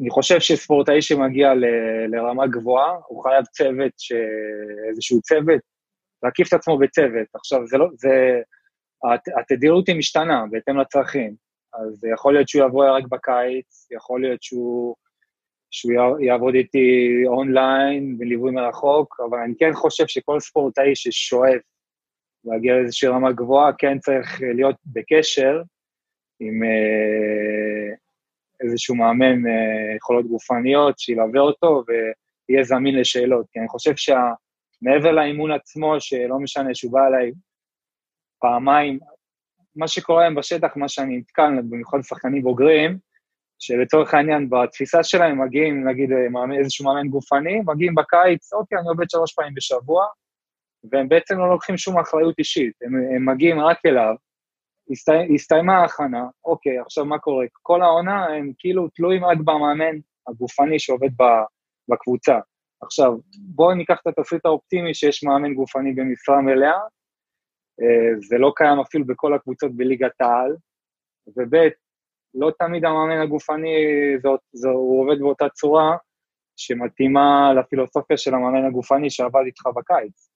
[0.00, 1.64] אני חושב שספורטאי שמגיע ל,
[2.08, 4.12] לרמה גבוהה, הוא חייב צוות, ש...
[4.88, 5.60] איזשהו צוות,
[6.22, 7.26] להקיף את עצמו בצוות.
[7.34, 8.40] עכשיו, זה לא, זה,
[9.04, 11.34] הת, התדירות היא משתנה בהתאם לצרכים.
[11.74, 14.96] אז יכול להיות שהוא יבוא רק בקיץ, יכול להיות שהוא,
[15.70, 21.62] שהוא יעבוד איתי אונליין, בליווי מרחוק, אבל אני כן חושב שכל ספורטאי ששואף
[22.44, 25.62] להגיע לאיזושהי רמה גבוהה, כן צריך להיות בקשר
[26.40, 27.94] עם אה,
[28.60, 33.46] איזשהו מאמן אה, יכולות גופניות שילווה אותו ויהיה זמין לשאלות.
[33.52, 37.32] כי אני חושב שמעבר לאימון עצמו, שלא משנה שהוא בא אליי
[38.40, 38.98] פעמיים,
[39.76, 42.98] מה שקורה היום בשטח, מה שאני נתקל, במיוחד שחקנים בוגרים,
[43.58, 49.10] שלצורך העניין, בתפיסה שלהם מגיעים, נגיד, מאמן, איזשהו מאמן גופני, מגיעים בקיץ, אוקיי, אני עובד
[49.10, 50.06] שלוש פעמים בשבוע,
[50.92, 54.14] והם בעצם לא לוקחים שום אחריות אישית, הם, הם מגיעים רק אליו,
[54.90, 57.46] הסתי, הסתיימה ההכנה, אוקיי, עכשיו מה קורה?
[57.62, 59.96] כל העונה הם כאילו תלויים רק במאמן
[60.28, 61.10] הגופני שעובד
[61.88, 62.38] בקבוצה.
[62.82, 66.78] עכשיו, בואו ניקח את התפריט האופטימי שיש מאמן גופני במשרה מלאה,
[67.82, 70.56] אה, זה לא קיים אפילו בכל הקבוצות בליגת העל,
[71.36, 71.68] וב'
[72.34, 73.74] לא תמיד המאמן הגופני,
[74.22, 75.96] זאת, זאת, הוא עובד באותה צורה
[76.56, 80.30] שמתאימה לפילוסופיה של המאמן הגופני שעבד איתך בקיץ.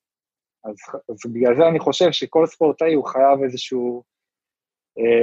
[0.65, 0.75] אז,
[1.11, 4.03] אז בגלל זה אני חושב שכל ספורטאי הוא חייב איזשהו,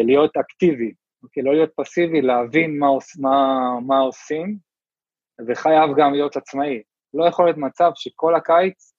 [0.04, 1.44] להיות אקטיבי, אוקיי?
[1.44, 2.88] לא להיות פסיבי, להבין מה,
[3.20, 4.58] מה, מה עושים,
[5.48, 6.82] וחייב גם להיות עצמאי.
[7.14, 8.94] לא יכול להיות מצב שכל הקיץ,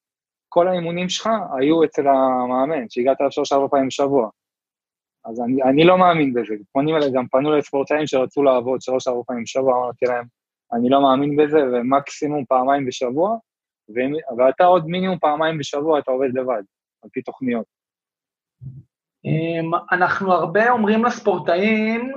[0.49, 4.31] כל האימונים שלך היו אצל המאמן, שהגעת אליו שלוש-ארבע פעמים בשבוע.
[5.25, 6.55] אז אני, אני לא מאמין בזה.
[6.73, 10.25] פונים אליי, גם פנו לספורטאים שרצו לעבוד שלוש-ארבע פעמים בשבוע, אמרתי להם,
[10.73, 13.37] אני לא מאמין בזה, ומקסימום פעמיים בשבוע,
[14.39, 16.63] ואתה עוד מינימום פעמיים בשבוע אתה עובד לבד,
[17.03, 17.67] על פי תוכניות.
[19.27, 22.13] אמ, אנחנו הרבה אומרים לספורטאים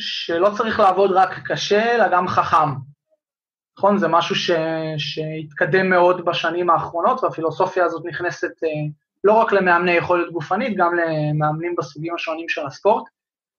[0.00, 2.70] שלא צריך לעבוד רק קשה, אלא גם חכם.
[3.78, 3.98] נכון?
[3.98, 4.50] זה משהו ש...
[4.98, 8.68] שהתקדם מאוד בשנים האחרונות, והפילוסופיה הזאת נכנסת אה,
[9.24, 13.04] לא רק למאמני יכולת גופנית, גם למאמנים בסוגים השונים של הספורט.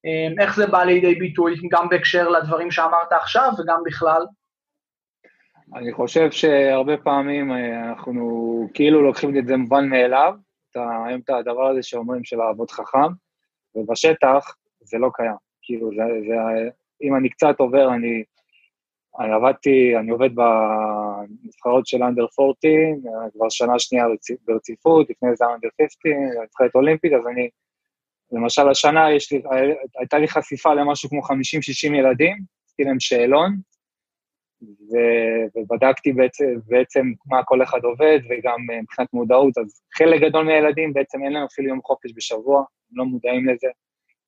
[0.05, 4.25] אמ, איך זה בא לידי ביטוי, גם בהקשר לדברים שאמרת עכשיו וגם בכלל?
[5.75, 10.33] אני חושב שהרבה פעמים אה, אנחנו כאילו לוקחים את זה מובן מאליו,
[10.77, 13.11] היום את הדבר הזה שאומרים של לעבוד חכם,
[13.75, 15.35] ובשטח זה לא קיים.
[15.61, 16.69] כאילו, זה, זה,
[17.01, 18.23] אם אני קצת עובר, אני,
[19.19, 22.71] אני עבדתי, אני עובד בנבחרות של אנדר 14,
[23.33, 24.05] כבר שנה שנייה
[24.47, 26.11] ברציפות, לפני זה אנדר 15,
[26.43, 27.49] נבחרת אולימפית, אז אני,
[28.31, 29.17] למשל השנה לי,
[29.99, 33.55] הייתה לי חשיפה למשהו כמו 50-60 ילדים, עשיתי להם שאלון,
[34.61, 40.45] ו- ובדקתי בעצם, בעצם מה כל אחד עובד, וגם אה, מבחינת מודעות, אז חלק גדול
[40.45, 43.67] מהילדים בעצם אין להם אפילו יום חופש בשבוע, הם לא מודעים לזה.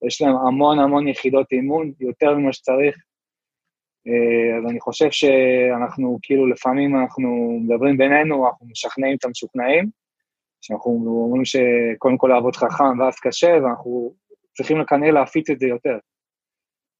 [0.07, 2.95] יש להם המון המון יחידות אימון, יותר ממה שצריך.
[4.07, 9.89] אה, אז אני חושב שאנחנו, כאילו, לפעמים אנחנו מדברים בינינו, אנחנו משכנעים את המשוכנעים,
[10.61, 14.13] שאנחנו אומרים שקודם כל לעבוד חכם ואז קשה, ואנחנו
[14.57, 15.97] צריכים כנראה להפיץ את זה יותר.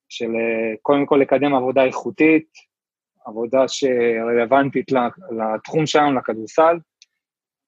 [0.10, 2.48] של אה, קודם כל לקדם עבודה איכותית,
[3.28, 4.92] עבודה שרלוונטית
[5.32, 6.78] לתחום שלנו, לכדורסל.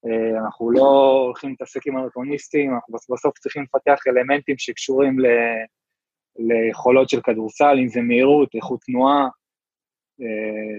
[0.06, 5.26] אה, אנחנו לא הולכים להתעסק עם מרתוניסטים, אנחנו בסוף צריכים לפתח אלמנטים שקשורים ל...
[6.40, 9.28] ליכולות של כדורסל, אם זה מהירות, איכות תנועה,
[10.22, 10.78] אה,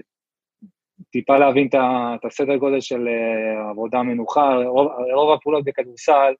[1.11, 4.55] טיפה להבין את הסדר גודל של אה, עבודה מנוחה.
[4.65, 6.33] רוב, רוב הפעולות בכדורסל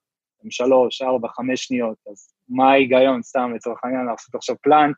[0.44, 4.96] הם שלוש, ארבע, חמש שניות, אז מה ההיגיון, סתם לצורך העניין, לעשות עכשיו פלנק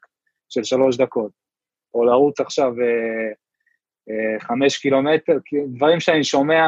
[0.49, 1.42] של שלוש דקות?
[1.93, 3.31] או לרוץ עכשיו אה,
[4.09, 6.67] אה, חמש קילומטר, דברים שאני שומע,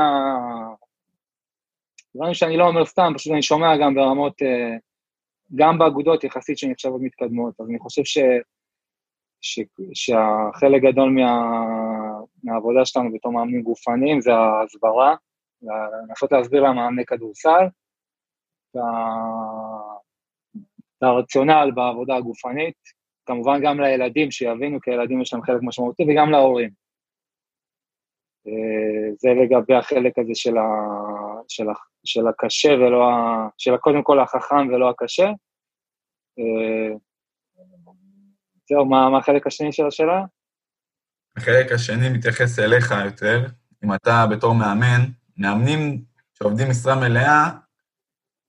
[2.15, 4.77] דברים שאני לא אומר סתם, פשוט אני שומע גם ברמות, אה,
[5.55, 8.17] גם באגודות יחסית שנחשבות מתקדמות, אז אני חושב ש,
[9.41, 9.59] ש,
[9.93, 11.41] שהחלק גדול מה,
[12.43, 15.15] מהעבודה שלנו בתור מאמנים גופניים זה ההסברה,
[16.09, 17.65] לנסות להסביר למאמני כדורסל,
[20.97, 22.77] את הרציונל בעבודה הגופנית,
[23.25, 26.69] כמובן גם לילדים, שיבינו, כי הילדים יש להם חלק משמעותי, וגם להורים.
[28.47, 30.67] אה, זה לגבי החלק הזה של, ה,
[31.47, 31.73] של, ה,
[32.05, 33.47] של הקשה ולא ה...
[33.57, 35.27] של קודם כל החכם ולא הקשה.
[36.39, 36.95] אה,
[38.69, 40.21] זהו, מה, מה החלק השני של השאלה?
[41.37, 43.45] החלק השני מתייחס אליך יותר.
[43.83, 45.01] אם אתה בתור מאמן,
[45.37, 47.49] מאמנים שעובדים משרה מלאה,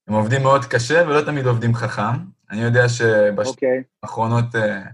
[0.08, 2.35] הם עובדים מאוד קשה ולא תמיד עובדים חכם.
[2.50, 4.58] אני יודע שבשנים האחרונות okay.
[4.58, 4.90] uh,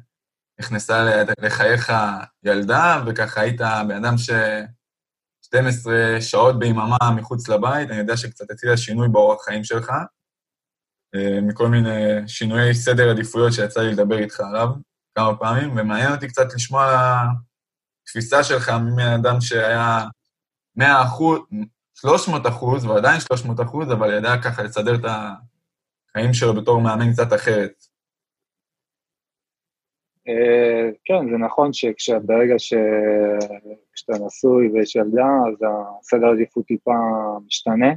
[0.61, 1.93] נכנסה לחייך
[2.45, 4.31] ילדה, וככה היית בן אדם ש...
[5.45, 9.91] 12 שעות ביממה מחוץ לבית, אני יודע שקצת הצילה שינוי באורח חיים שלך,
[11.17, 14.69] uh, מכל מיני שינויי סדר עדיפויות שיצא לי לדבר איתך עליו
[15.15, 16.87] כמה פעמים, ומעניין אותי קצת לשמוע
[18.07, 20.05] תפיסה שלך מבן אדם שהיה
[20.77, 21.38] 100 אחוז,
[21.95, 25.05] 300 אחוז, ועדיין 300 אחוז, אבל ידע ככה לסדר את.
[26.16, 27.75] החיים שלו בתור מאמן קצת אחרת.
[30.29, 35.68] אה, כן, זה נכון שברגע שאתה נשוי ויש ילדה, אז
[36.01, 36.92] הסדר עדיפות טיפה
[37.46, 37.92] משתנה,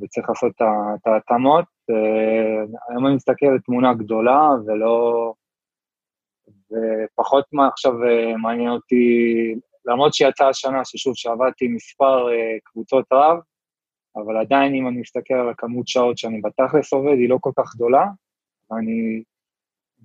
[0.00, 1.64] וצריך לעשות את ההתאמות.
[2.88, 5.32] היום אני מסתכל על תמונה גדולה ולא...
[6.70, 7.92] ופחות מה עכשיו
[8.42, 9.04] מעניין אותי,
[9.84, 12.26] למרות שיצאה השנה ששוב, שעבדתי מספר
[12.64, 13.38] קבוצות רב,
[14.16, 17.74] אבל עדיין אם אני מסתכל על הכמות שעות שאני בתכלס עובד, היא לא כל כך
[17.74, 18.06] גדולה,
[18.70, 19.22] ואני,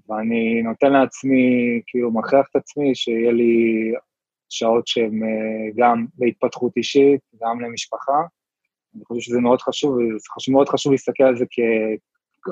[0.10, 3.94] ואני נותן לעצמי, כאילו מכריח את עצמי, שיהיה לי
[4.50, 8.22] שעות שהן אה, גם להתפתחות אישית, גם למשפחה.
[8.96, 11.60] אני חושב שזה מאוד חשוב, וזה מאוד חשוב להסתכל על זה כ...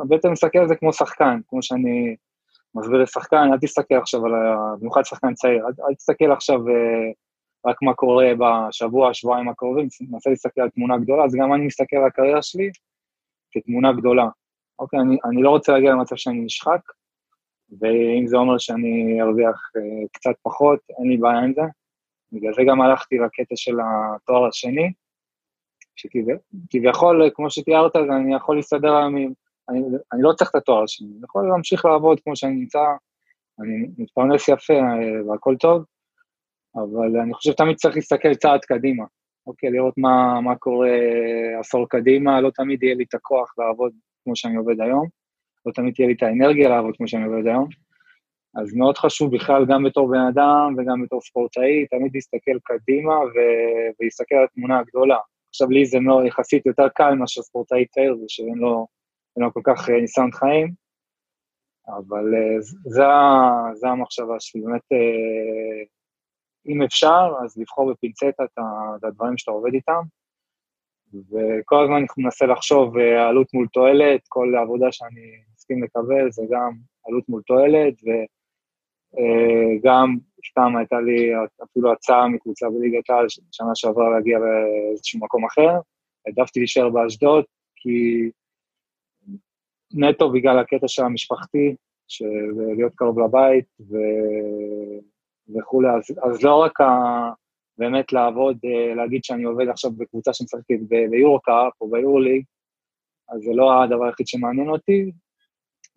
[0.08, 2.16] בעצם להסתכל על זה כמו שחקן, כמו שאני
[2.76, 4.76] מסביר לשחקן, אל תסתכל עכשיו על ה...
[4.80, 7.12] במיוחד שחקן צעיר, אל, אל תסתכל עכשיו אה,
[7.66, 11.96] רק מה קורה בשבוע, שבועיים הקרובים, ננסה להסתכל על תמונה גדולה, אז גם אני מסתכל
[11.96, 12.70] על הקריירה שלי
[13.52, 14.28] כתמונה גדולה.
[14.80, 16.82] אוקיי, אני, אני לא רוצה להגיע למצב שאני נשחק,
[17.80, 21.62] ואם זה אומר שאני ארוויח אה, קצת פחות, אין לי בעיה עם זה.
[22.32, 24.92] בגלל זה גם הלכתי לקטע של התואר השני,
[25.96, 29.32] שכביכול, כמו שתיארת, אני יכול להסתדר היום עם...
[29.70, 29.80] אני,
[30.14, 32.80] אני לא צריך את התואר השני, אני יכול להמשיך לעבוד כמו שאני נמצא,
[33.60, 35.84] אני מתפרנס יפה אה, והכל טוב,
[36.76, 39.04] אבל אני חושב שתמיד צריך להסתכל צעד קדימה,
[39.48, 40.90] אוקיי, לראות מה, מה קורה
[41.60, 45.08] עשור קדימה, לא תמיד יהיה לי את הכוח לעבוד כמו שאני עובד היום,
[45.66, 47.68] לא תמיד תהיה לי את האנרגיה לעבוד כמו שאני עובד היום,
[48.56, 53.90] אז מאוד חשוב בכלל, גם בתור בן אדם וגם בתור ספורטאי, תמיד להסתכל קדימה ו-
[54.00, 55.18] ולהסתכל על התמונה הגדולה.
[55.50, 58.88] עכשיו, לי זה מאוד יחסית יותר קל מאשר ספורטאי צעיר, ושאין לו,
[59.38, 60.74] לו כל כך אה, ניסיון חיים,
[61.88, 63.04] אבל אה, זה,
[63.74, 65.84] זה המחשבה שלי, באמת, אה,
[66.68, 70.02] אם אפשר, אז לבחור בפינצטה את הדברים שאתה עובד איתם,
[71.14, 76.72] וכל הזמן אני מנסה לחשוב עלות מול תועלת, כל עבודה שאני מסכים לקבל זה גם
[77.08, 77.94] עלות מול תועלת,
[79.14, 80.18] וגם
[80.50, 81.32] סתם הייתה לי
[81.64, 85.70] אפילו הצעה מקבוצה בליגת העל שנה שעברה להגיע לאיזשהו מקום אחר,
[86.26, 87.44] העדפתי להישאר באשדוד,
[87.76, 88.30] כי
[89.94, 91.76] נטו בגלל הקטע של המשפחתי,
[92.08, 92.26] של
[92.76, 93.96] להיות קרוב לבית ו...
[95.50, 96.86] וכולי, אז, אז לא רק ה...
[97.78, 100.80] באמת לעבוד, אה, להגיד שאני עובד עכשיו בקבוצה שמשחקת
[101.10, 102.44] ביורו-קאפ או ביורו-ליג,
[103.30, 105.12] אז זה לא הדבר היחיד שמעניין אותי.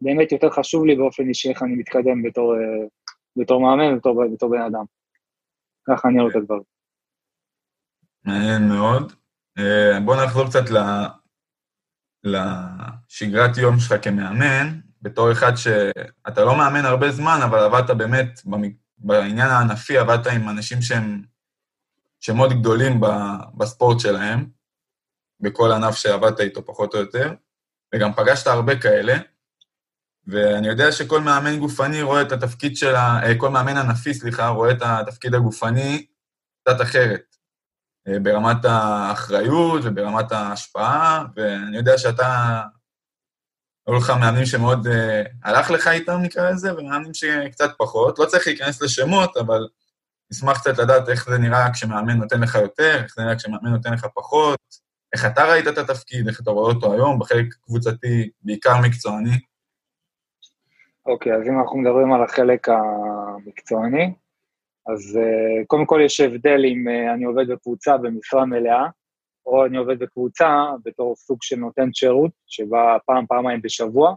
[0.01, 2.87] באמת יותר חשוב לי באופן אישי איך אני מתקדם בתור, אה,
[3.37, 4.85] בתור מאמן ובתור בתור בן אדם.
[5.89, 6.59] ככה אני רואה את הדבר.
[8.25, 9.13] מעניין מאוד.
[9.59, 10.79] אה, בוא נחזור קצת ל...
[12.25, 18.41] לשגרת יום שלך כמאמן, בתור אחד שאתה לא מאמן הרבה זמן, אבל עבדת באמת,
[18.99, 21.23] בעניין הענפי עבדת עם אנשים שהם
[22.21, 23.01] שמות גדולים
[23.57, 24.47] בספורט שלהם,
[25.41, 27.35] בכל ענף שעבדת איתו פחות או יותר,
[27.95, 29.15] וגם פגשת הרבה כאלה,
[30.27, 33.21] ואני יודע שכל מאמן גופני רואה את התפקיד של ה...
[33.23, 36.07] אה, כל מאמן ענפי, סליחה, רואה את התפקיד הגופני
[36.63, 37.37] קצת אחרת,
[38.09, 42.63] אה, ברמת האחריות וברמת ההשפעה, ואני יודע שאתה...
[43.87, 44.91] היו לך מאמנים שמאוד uh,
[45.45, 48.19] הלך לך איתם, נקרא לזה, ומאמנים שקצת פחות.
[48.19, 49.69] לא צריך להיכנס לשמות, אבל
[50.33, 53.93] נשמח קצת לדעת איך זה נראה כשמאמן נותן לך יותר, איך זה נראה כשמאמן נותן
[53.93, 54.59] לך פחות,
[55.15, 59.39] איך אתה ראית את התפקיד, איך אתה רואה אותו היום, בחלק קבוצתי, בעיקר מקצועני.
[61.07, 64.15] אוקיי, okay, אז אם אנחנו מדברים על החלק המקצועני,
[64.87, 68.87] אז uh, קודם כל יש הבדל אם uh, אני עובד בקבוצה במשרה מלאה,
[69.47, 74.15] או אני עובד בקבוצה בתור סוג של נותן שירות, שבא פעם, פעמיים בשבוע,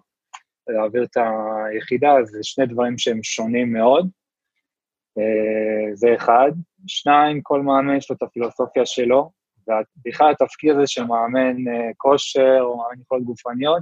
[0.67, 4.09] להעביר את היחידה, זה שני דברים שהם שונים מאוד.
[5.17, 6.51] אה, זה אחד.
[6.87, 9.31] שניים, כל מאמן יש לו את הפילוסופיה שלו,
[9.67, 13.81] ובכלל התפקיד הזה של מאמן אה, כושר או מאמן יכולות גופניות,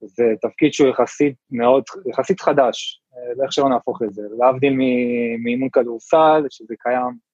[0.00, 4.22] זה תפקיד שהוא יחסית מאוד, יחסית חדש, אה, איך שלא נהפוך את זה.
[4.38, 4.72] להבדיל
[5.42, 7.30] מאימון כדורסל, שזה קיים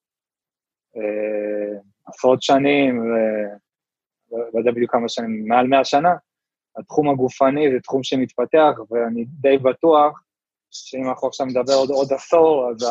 [2.07, 3.01] עשרות שנים,
[4.31, 6.15] ולא יודע בדיוק כמה שנים, מעל מאה שנה,
[6.79, 10.23] התחום הגופני זה תחום שמתפתח, ואני די בטוח
[10.71, 12.87] שאם אנחנו עכשיו נדבר עוד, עוד עשור, אז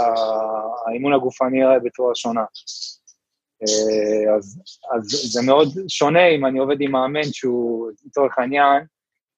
[0.87, 2.45] האימון הגופני יראה בצורה שונה.
[3.61, 4.61] אה, אז,
[4.95, 8.83] אז זה מאוד שונה אם אני עובד עם מאמן שהוא, לצורך העניין,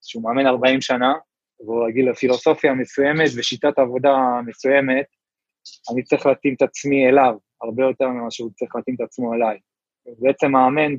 [0.02, 1.14] שהוא מאמן 40 שנה,
[1.60, 4.16] והוא רגיל לפילוסופיה מסוימת ושיטת עבודה
[4.46, 5.06] מסוימת,
[5.94, 9.58] אני צריך להתאים את עצמי אליו, הרבה יותר ממה שהוא צריך להתאים את עצמו אליי.
[10.20, 10.96] בעצם מאמן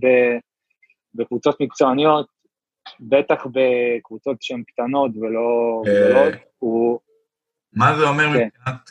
[1.14, 2.26] בקבוצות מקצועניות,
[3.00, 6.98] בטח בקבוצות שהן קטנות ולא אה, גדולות, הוא...
[7.72, 8.46] מה זה אומר כן.
[8.46, 8.90] מבחינת,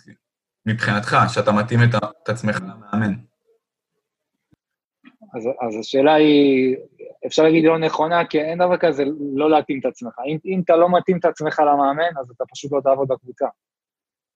[0.65, 3.13] מבחינתך, שאתה מתאים את, את עצמך למאמן?
[5.35, 6.75] אז, אז השאלה היא,
[7.25, 9.03] אפשר להגיד לא נכונה, כי אין דבר כזה
[9.35, 10.13] לא להתאים את עצמך.
[10.27, 13.45] אם, אם אתה לא מתאים את עצמך למאמן, אז אתה פשוט לא תעבוד בקבוצה.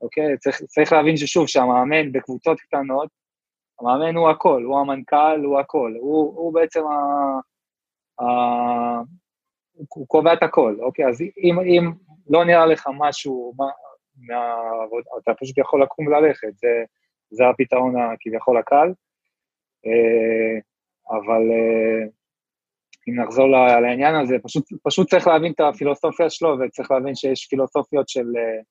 [0.01, 0.37] אוקיי?
[0.37, 3.09] צריך, צריך להבין ששוב, שהמאמן בקבוצות קטנות,
[3.81, 5.93] המאמן הוא הכל, הוא המנכ"ל, הוא הכל.
[5.99, 6.95] הוא, הוא בעצם ה,
[8.23, 8.25] ה,
[9.77, 11.05] הוא קובע את הכל, אוקיי?
[11.07, 11.91] אז אם, אם
[12.29, 13.65] לא נראה לך משהו מה,
[14.27, 16.83] מהעבודה, אתה פשוט יכול לקום וללכת, זה,
[17.29, 18.93] זה הפתרון הכביכול הקל.
[19.85, 20.59] אה,
[21.09, 22.07] אבל אה,
[23.09, 23.47] אם נחזור
[23.81, 28.61] לעניין הזה, פשוט, פשוט צריך להבין את הפילוסופיה שלו, וצריך להבין שיש פילוסופיות של, אה,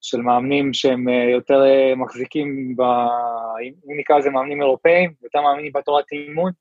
[0.00, 1.62] של מאמנים שהם יותר
[1.96, 2.82] מחזיקים, ב,
[3.60, 6.52] אם נקרא לזה מאמנים אירופאים, יותר מאמינים בתורת אימון,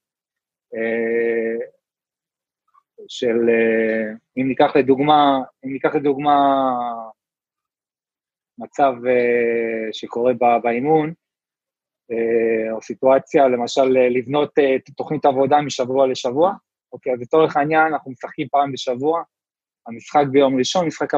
[3.08, 3.50] של,
[4.38, 6.36] אם ניקח לדוגמה, אם ניקח לדוגמה
[8.58, 8.94] מצב
[9.92, 10.34] שקורה
[10.64, 11.14] באימון,
[12.12, 16.54] אה, או סיטואציה, למשל אה, לבנות אה, תוכנית עבודה משבוע לשבוע,
[16.94, 19.24] אוקיי, אז לצורך העניין אנחנו משחקים פעם בשבוע,
[19.88, 21.14] המשחק ביום ראשון, משחק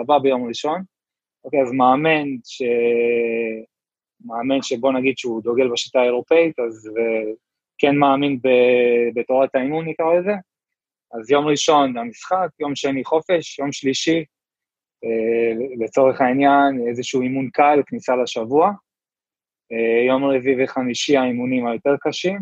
[0.00, 0.82] הבא ביום ראשון,
[1.46, 2.62] אוקיי, אז מאמן ש...
[4.24, 6.90] מאמן שבוא נגיד שהוא דוגל בשיטה האירופאית, אז
[7.78, 8.48] כן מאמין ב...
[9.14, 10.32] בתורת האימון נקרא לזה,
[11.12, 14.24] אז יום ראשון המשחק, יום שני חופש, יום שלישי,
[15.78, 18.70] לצורך העניין, איזשהו אימון קל, כניסה לשבוע,
[19.72, 22.40] אה, יום רביעי וחמישי האימונים היותר קשים,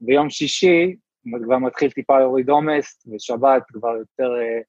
[0.00, 0.96] ויום שישי
[1.44, 4.60] כבר מתחיל טיפה להוריד עומס, ושבת כבר יותר, אה,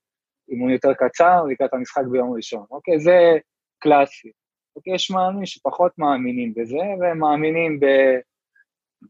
[0.50, 2.66] אימון יותר קצר, לקראת המשחק ביום ראשון.
[2.72, 3.38] אוקיי, זה
[3.80, 4.32] קלאסי.
[4.76, 7.86] אוקיי, יש מאמינים שפחות מאמינים בזה, והם מאמינים ב,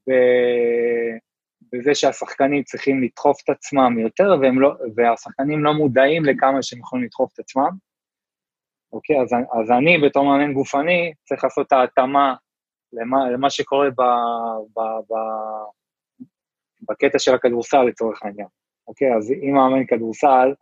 [0.09, 0.13] ב,
[1.73, 7.05] בזה שהשחקנים צריכים לדחוף את עצמם יותר, והם לא, והשחקנים לא מודעים לכמה שהם יכולים
[7.05, 7.69] לדחוף את עצמם.
[8.93, 9.21] אוקיי?
[9.21, 12.35] אז, אז אני בתור מאמן גופני צריך לעשות את ההתאמה
[12.93, 14.01] למה, למה שקורה ב,
[14.75, 15.13] ב, ב,
[16.89, 18.47] בקטע של הכדורסל לצורך העניין.
[18.87, 19.15] אוקיי?
[19.17, 20.53] אז אם מאמן כדורסל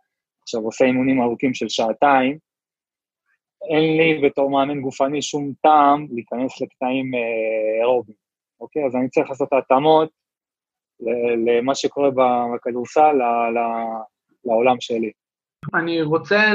[0.42, 2.38] עכשיו עושה אימונים ארוכים של שעתיים,
[3.70, 8.16] אין לי בתור מאמן גופני שום טעם להיכנס לקטעים אה, אירובים,
[8.60, 8.86] אוקיי?
[8.86, 10.10] אז אני צריך לעשות התאמות
[11.46, 12.10] למה שקורה
[12.54, 13.12] בכדורסל
[14.44, 15.10] לעולם שלי.
[15.74, 16.52] אני רוצה.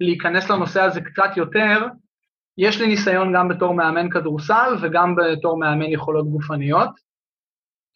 [0.00, 1.86] להיכנס לנושא הזה קצת יותר,
[2.58, 6.90] יש לי ניסיון גם בתור מאמן כדורסל וגם בתור מאמן יכולות גופניות.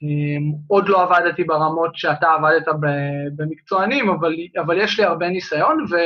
[0.02, 2.66] אמ, עוד לא עבדתי ברמות שאתה עבדת
[3.36, 5.96] במקצוענים, אבל, אבל יש לי הרבה ניסיון, ו,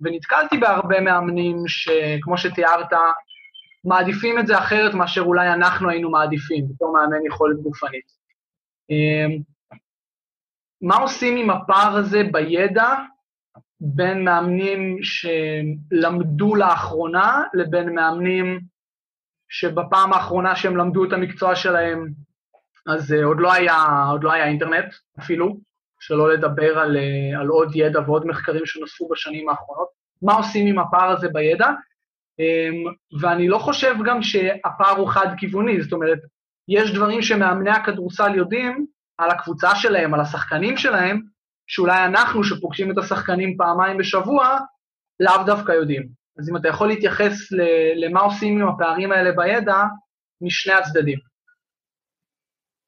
[0.00, 2.92] ונתקלתי בהרבה מאמנים שכמו שתיארת,
[3.84, 8.04] מעדיפים את זה אחרת מאשר אולי אנחנו היינו מעדיפים בתור מאמן יכולת גופנית.
[8.90, 9.42] אמ,
[10.82, 12.94] מה עושים עם הפער הזה בידע
[13.80, 18.60] בין מאמנים שלמדו לאחרונה לבין מאמנים
[19.48, 22.06] שבפעם האחרונה שהם למדו את המקצוע שלהם,
[22.86, 25.56] אז uh, עוד, לא היה, עוד לא היה אינטרנט אפילו,
[26.00, 29.88] שלא לדבר על, uh, על עוד ידע ועוד מחקרים שנוספו בשנים האחרונות.
[30.22, 31.68] מה עושים עם הפער הזה בידע?
[32.40, 36.18] Um, ואני לא חושב גם שהפער הוא חד-כיווני, זאת אומרת,
[36.68, 38.86] יש דברים שמאמני הכדורסל יודעים
[39.18, 41.20] על הקבוצה שלהם, על השחקנים שלהם,
[41.66, 44.58] שאולי אנחנו, שפוגשים את השחקנים פעמיים בשבוע,
[45.20, 46.08] לאו דווקא יודעים.
[46.38, 47.52] אז אם אתה יכול להתייחס
[47.96, 49.76] למה עושים עם הפערים האלה בידע,
[50.40, 51.18] משני הצדדים.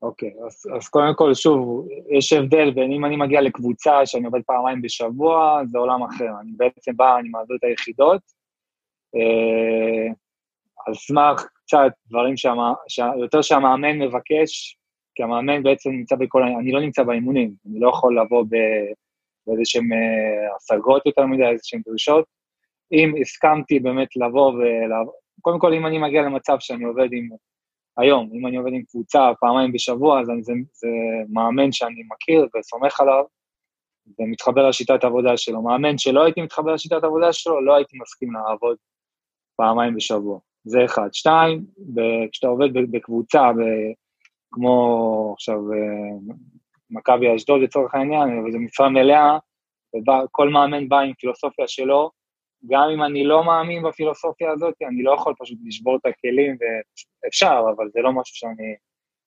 [0.03, 1.89] אוקיי, אז, אז קודם כל, שוב,
[2.19, 6.31] יש הבדל בין אם אני מגיע לקבוצה שאני עובד פעמיים בשבוע, זה עולם אחר.
[6.41, 8.21] אני בעצם בא, אני מעביר את היחידות,
[9.15, 10.13] אה,
[10.87, 12.99] על סמך קצת דברים שמה, ש...
[12.99, 14.77] יותר שהמאמן מבקש,
[15.15, 18.45] כי המאמן בעצם נמצא בכל, אני לא נמצא באימונים, אני לא יכול לבוא
[19.47, 22.25] באיזה שהן אה, השגות יותר מדי, איזה שהן דרישות.
[22.93, 24.93] אם הסכמתי באמת לבוא ול...
[25.41, 27.29] קודם כל, אם אני מגיע למצב שאני עובד עם,
[27.99, 30.89] היום, אם אני עובד עם קבוצה פעמיים בשבוע, אז אני, זה, זה
[31.29, 33.25] מאמן שאני מכיר וסומך עליו,
[34.19, 35.63] ומתחבר לשיטת העבודה שלו.
[35.63, 38.77] מאמן שלא הייתי מתחבר לשיטת העבודה שלו, לא הייתי מסכים לעבוד
[39.57, 40.39] פעמיים בשבוע.
[40.65, 41.09] זה אחד.
[41.13, 41.65] שתיים,
[42.33, 43.51] כשאתה עובד בקבוצה,
[44.53, 46.35] כמו עכשיו אה,
[46.91, 49.39] מכבי אשדוד לצורך העניין, וזו משרה מלאה,
[49.97, 52.11] וכל מאמן בא עם פילוסופיה שלו,
[52.67, 56.57] גם אם אני לא מאמין בפילוסופיה הזאת, אני לא יכול פשוט לשבור את הכלים,
[57.25, 58.75] ואפשר, אבל זה לא משהו שאני,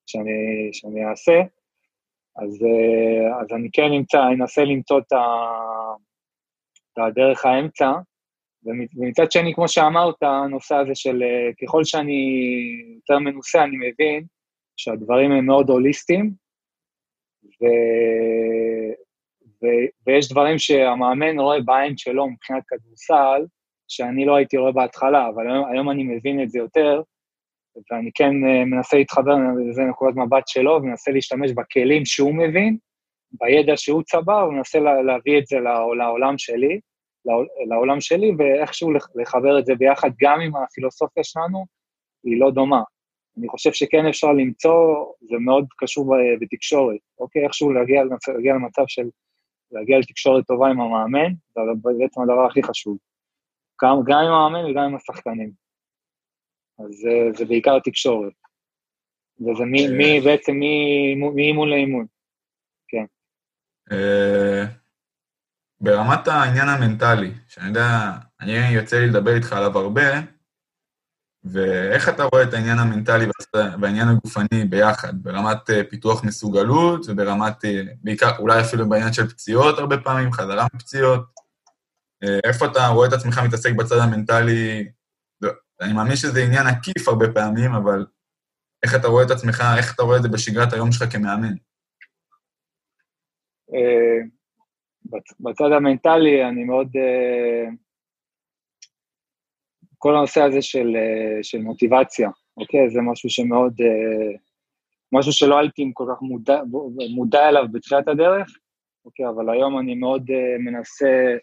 [0.06, 1.42] שאני, שאני אעשה.
[2.36, 5.26] אז, אה, אז אני כן נמצא, אנסה למצוא את, ה,
[6.94, 7.92] את הדרך האמצע,
[8.96, 12.20] ומצד שני, כמו שאמרת, הנושא הזה של אה, ככל שאני
[12.96, 14.26] יותר מנוסה, אני מבין
[14.78, 16.32] שהדברים הם מאוד הוליסטיים,
[17.46, 17.66] ו...
[20.08, 23.46] ויש דברים שהמאמן רואה בעין שלו מבחינת כדורסל,
[23.88, 27.02] שאני לא הייתי רואה בהתחלה, אבל היום, היום אני מבין את זה יותר,
[27.92, 29.36] ואני כן uh, מנסה להתחבר
[29.70, 32.78] לזה נקודת מבט שלו, ומנסה להשתמש בכלים שהוא מבין,
[33.32, 35.58] בידע שהוא צבר, ומנסה לה, להביא את זה
[35.98, 36.80] לעולם שלי,
[37.70, 41.66] לעולם שלי, ואיכשהו לחבר את זה ביחד גם עם הפילוסופיה שלנו,
[42.24, 42.82] היא לא דומה.
[43.38, 47.44] אני חושב שכן אפשר למצוא, זה מאוד קשור בתקשורת, אוקיי?
[47.44, 49.10] איכשהו להגיע, להגיע למצב של
[49.72, 51.62] להגיע לתקשורת טובה עם המאמן, זה
[52.00, 52.98] בעצם הדבר הכי חשוב.
[53.84, 55.52] גם, גם עם המאמן וגם עם השחקנים.
[56.80, 58.34] אז זה, זה בעיקר תקשורת.
[59.40, 60.52] וזה מי, מי בעצם,
[61.36, 62.06] מאימון לאימון.
[62.88, 63.06] כן.
[65.82, 68.12] ברמת העניין המנטלי, שאני יודע,
[68.42, 70.02] אני יוצא לי לדבר איתך עליו הרבה,
[71.46, 73.26] ואיך אתה רואה את העניין המנטלי
[73.82, 79.80] והעניין הגופני ביחד, ברמת אה, פיתוח מסוגלות וברמת, אה, בעיקר, אולי אפילו בעניין של פציעות
[79.80, 81.26] הרבה פעמים, חזרה מפציעות.
[82.24, 84.88] אה, איפה אתה רואה את עצמך מתעסק בצד המנטלי?
[85.42, 88.06] לא, אני מאמין שזה עניין עקיף הרבה פעמים, אבל
[88.84, 91.54] איך אתה רואה את עצמך, איך אתה רואה את זה בשגרת היום שלך כמאמן?
[95.40, 96.88] בצד המנטלי אני מאוד...
[100.06, 102.90] כל הנושא הזה של, אה, של מוטיבציה, אוקיי?
[102.90, 104.38] זה משהו שמאוד, אה,
[105.12, 106.62] משהו שלא הייתי כל כך מודע,
[107.16, 108.48] מודע אליו בתחילת הדרך,
[109.06, 109.28] אוקיי?
[109.28, 111.36] אבל היום אני מאוד אה, מנסה,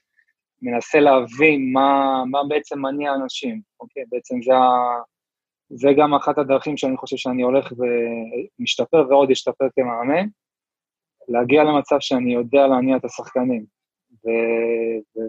[0.62, 4.02] מנסה להבין מה, מה בעצם מניע אנשים, אוקיי?
[4.08, 4.52] בעצם זה,
[5.70, 7.72] זה גם אחת הדרכים שאני חושב שאני הולך
[8.58, 10.26] ומשתפר ועוד אשתפר כמאמן,
[11.28, 13.64] להגיע למצב שאני יודע להניע את השחקנים.
[14.12, 14.28] ו,
[15.16, 15.20] ו,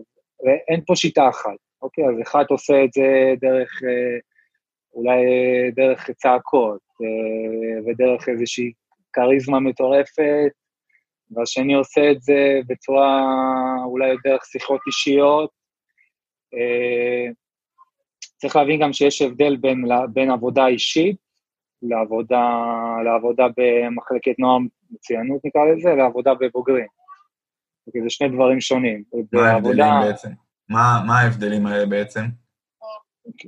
[0.46, 4.18] ואין פה שיטה אחת, אוקיי, אז אחד עושה את זה דרך, אה,
[4.94, 5.22] אולי
[5.76, 8.72] דרך צעקות, אה, ודרך איזושהי
[9.14, 10.52] כריזמה מטורפת,
[11.32, 13.24] והשני עושה את זה בצורה,
[13.86, 15.50] אולי דרך שיחות אישיות.
[16.54, 17.32] אה,
[18.38, 21.16] צריך להבין גם שיש הבדל בין, בין עבודה אישית
[21.82, 22.50] לעבודה,
[23.06, 24.58] לעבודה במחלקת נוער
[24.92, 26.88] מצוינות, נקרא לזה, לעבודה בבוגרים.
[27.88, 29.04] אוקיי, זה שני דברים שונים.
[29.34, 30.30] מה ההבדלים בעצם?
[30.70, 32.22] מה, מה ההבדלים האלה בעצם?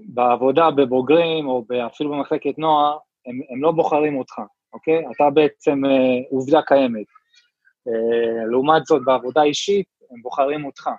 [0.08, 4.34] בעבודה בבוגרים, או אפילו במחלקת נוער, הם, הם לא בוחרים אותך,
[4.74, 5.06] אוקיי?
[5.16, 7.06] אתה בעצם אה, עובדה קיימת.
[7.88, 10.90] אה, לעומת זאת, בעבודה אישית, הם בוחרים אותך.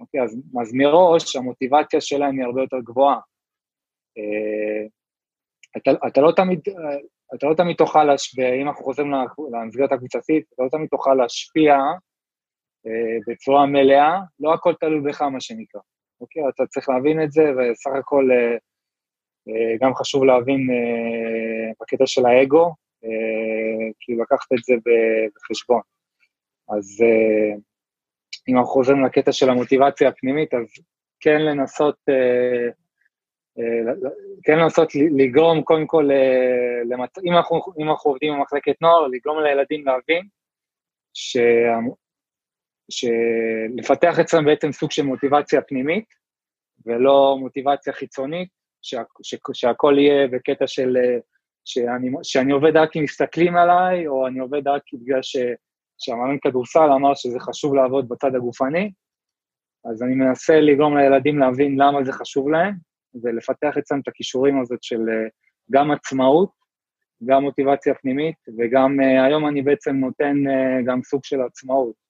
[0.00, 3.18] אוקיי, אז, אז מראש המוטיבציה שלהם היא הרבה יותר גבוהה.
[4.18, 4.86] אה,
[5.76, 6.60] אתה, אתה לא תמיד,
[7.34, 9.12] אתה לא תמיד תוכל להשפיע, אם אנחנו חוזרים
[9.52, 11.94] למסגרת הקבוצתית, אתה לא תמיד תוכל להשפיע אה,
[13.28, 15.80] בצורה מלאה, לא הכל תלוי בך, מה שנקרא.
[16.20, 16.42] אוקיי?
[16.48, 18.56] אתה צריך להבין את זה, וסך הכל אה,
[19.48, 20.68] אה, גם חשוב להבין
[21.80, 22.74] בקטע של האגו,
[24.00, 24.74] כאילו לקחת את זה
[25.36, 25.80] בחשבון.
[26.68, 27.04] אז
[28.48, 30.66] אם אנחנו חוזרים לקטע של המוטיבציה הפנימית, אז
[31.20, 31.96] כן לנסות,
[34.44, 36.08] כן לנסות לגרום קודם כל,
[36.84, 37.18] למצ...
[37.24, 40.26] אם, אנחנו, אם אנחנו עובדים במחלקת נוער, לגרום לילדים להבין
[43.76, 46.04] לפתח אצלם בעצם סוג של מוטיבציה פנימית,
[46.86, 48.48] ולא מוטיבציה חיצונית,
[48.82, 50.96] שה, ש, שהכל יהיה בקטע של
[51.64, 55.36] שאני, שאני עובד רק כי מסתכלים עליי, או אני עובד רק בגלל ש,
[55.98, 58.90] שהמאמן כדורסל אמר שזה חשוב לעבוד בצד הגופני,
[59.84, 62.74] אז אני מנסה לגרום לילדים להבין למה זה חשוב להם,
[63.22, 65.00] ולפתח אצלם את הכישורים הזאת של
[65.70, 66.50] גם עצמאות,
[67.24, 70.34] גם מוטיבציה פנימית, וגם היום אני בעצם נותן
[70.86, 72.03] גם סוג של עצמאות.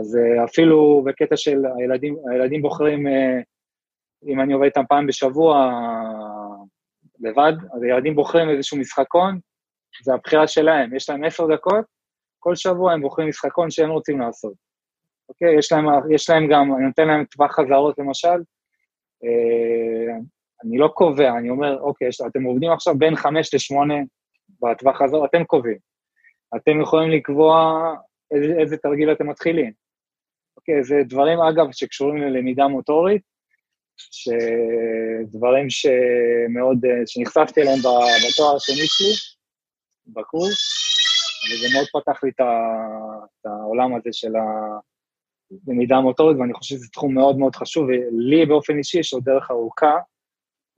[0.00, 3.40] אז אה, אפילו בקטע של הילדים, הילדים בוחרים, אה,
[4.26, 5.70] אם אני עובד איתם פעם בשבוע
[7.20, 9.38] לבד, אז הילדים בוחרים איזשהו משחקון,
[10.02, 10.94] זה הבחירה שלהם.
[10.96, 11.84] יש להם עשר דקות,
[12.38, 14.52] כל שבוע הם בוחרים משחקון שהם רוצים לעשות.
[15.28, 15.58] אוקיי?
[15.58, 15.84] יש להם,
[16.14, 18.38] יש להם גם, אני נותן להם טווח חזרות למשל,
[19.24, 20.16] אה,
[20.64, 23.94] אני לא קובע, אני אומר, אוקיי, אתם עובדים עכשיו בין חמש לשמונה
[24.62, 25.78] בטווח חזרות, אתם קובעים.
[26.56, 27.80] אתם יכולים לקבוע
[28.30, 29.83] איזה, איזה תרגיל אתם מתחילים.
[30.56, 33.22] אוקיי, זה דברים, אגב, שקשורים ללמידה מוטורית,
[33.96, 39.14] שדברים שמאוד, שנחשפתי אליהם בתואר השני שלי,
[40.06, 40.58] בקורס,
[41.50, 42.40] וזה מאוד פתח לי את,
[43.44, 44.32] העולם הזה של
[45.66, 49.50] הלמידה המוטורית, ואני חושב שזה תחום מאוד מאוד חשוב, ולי באופן אישי יש עוד דרך
[49.50, 49.98] ארוכה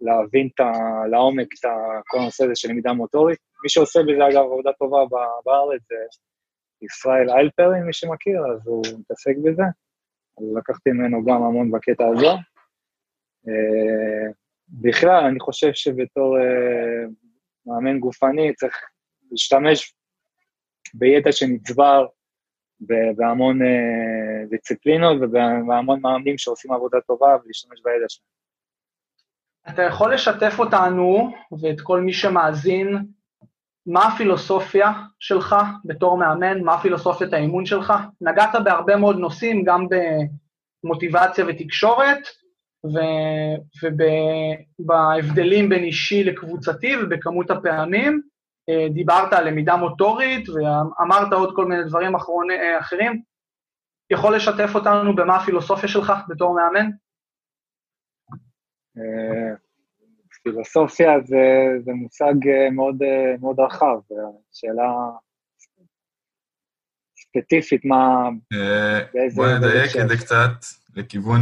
[0.00, 0.72] להבין את ה,
[1.10, 1.70] לעומק את
[2.06, 3.38] כל הנושא הזה של למידה מוטורית.
[3.62, 4.98] מי שעושה בזה, אגב, עבודה טובה
[5.44, 5.96] בארץ זה
[6.82, 9.62] ישראל איילפרי, מי שמכיר, אז הוא מתעסק בזה.
[10.38, 12.26] אז לקחתי ממנו גם המון בקטע הזה.
[13.48, 14.32] אה,
[14.68, 17.04] בכלל, אני חושב שבתור אה,
[17.66, 18.74] מאמן גופני צריך
[19.30, 19.94] להשתמש
[20.94, 22.06] בידע שנצבר
[23.16, 28.36] בהמון אה, דיסציפלינות ובהמון מאמנים שעושים עבודה טובה ולהשתמש בידע שלהם.
[29.74, 32.96] אתה יכול לשתף אותנו ואת כל מי שמאזין
[33.86, 37.92] מה הפילוסופיה שלך בתור מאמן, מה פילוסופיית האימון שלך?
[38.20, 39.86] נגעת בהרבה מאוד נושאים, גם
[40.84, 42.18] במוטיבציה ותקשורת,
[44.80, 48.22] ובהבדלים בין אישי לקבוצתי ובכמות הפעמים.
[48.68, 53.22] אה, דיברת על למידה מוטורית, ואמרת עוד כל מיני דברים אחרון, אה, אחרים.
[54.10, 56.90] יכול לשתף אותנו במה הפילוסופיה שלך בתור מאמן?
[60.46, 61.44] פילוסופיה זה,
[61.84, 62.34] זה מושג
[62.72, 62.96] מאוד,
[63.40, 63.96] מאוד רחב,
[64.52, 64.92] שאלה
[67.18, 68.28] ספציפית, מה...
[69.14, 69.36] באיזה...
[69.36, 70.50] בוא נדייק את זה קצת
[70.96, 71.40] לכיוון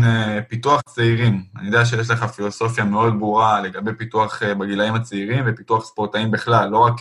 [0.48, 1.32] פיתוח צעירים.
[1.58, 6.78] אני יודע שיש לך פילוסופיה מאוד ברורה לגבי פיתוח בגילאים הצעירים ופיתוח ספורטאים בכלל, לא
[6.78, 6.94] רק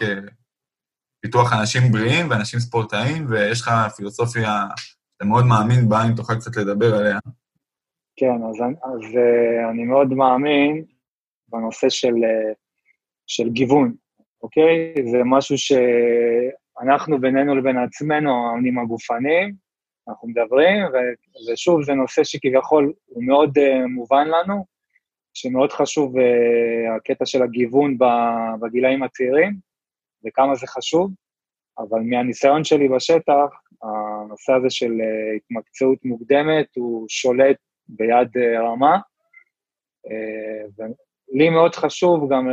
[1.21, 6.55] פיתוח אנשים בריאים ואנשים ספורטאים, ויש לך פילוסופיה שאתה מאוד מאמין בה, אם תוכל קצת
[6.55, 7.19] לדבר עליה.
[8.15, 9.17] כן, אז, אז
[9.71, 10.83] אני מאוד מאמין
[11.53, 12.55] בנושא של, uh,
[13.27, 13.93] של גיוון,
[14.43, 14.93] אוקיי?
[15.11, 19.53] זה משהו שאנחנו בינינו לבין עצמנו, העונים הגופניים,
[20.07, 20.95] אנחנו מדברים, ו,
[21.53, 24.65] ושוב, זה נושא שכביכול הוא מאוד uh, מובן לנו,
[25.33, 26.21] שמאוד חשוב uh,
[26.95, 27.97] הקטע של הגיוון
[28.61, 29.73] בגילאים הצעירים.
[30.25, 31.11] וכמה זה חשוב,
[31.77, 33.49] אבל מהניסיון שלי בשטח,
[33.83, 38.97] הנושא הזה של אה, התמקצעות מוקדמת הוא שולט ביד אה, רמה.
[40.11, 40.87] אה,
[41.33, 42.47] ולי מאוד חשוב גם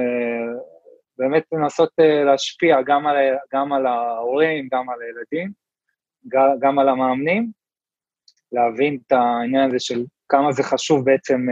[1.18, 1.91] באמת לנסות
[2.26, 3.16] להשפיע גם על,
[3.55, 5.53] גם על ההורים, גם על הילדים,
[6.61, 7.51] גם על המאמנים,
[8.53, 11.47] להבין את העניין הזה של כמה זה חשוב בעצם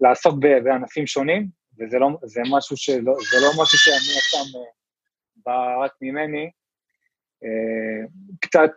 [0.00, 0.34] לעסוק
[0.64, 1.46] בענפים שונים,
[1.78, 4.70] וזה לא, זה משהו שלא, זה לא משהו שאני אה,
[5.36, 6.50] בא רק ממני.
[7.44, 8.06] אה,
[8.40, 8.70] קצת,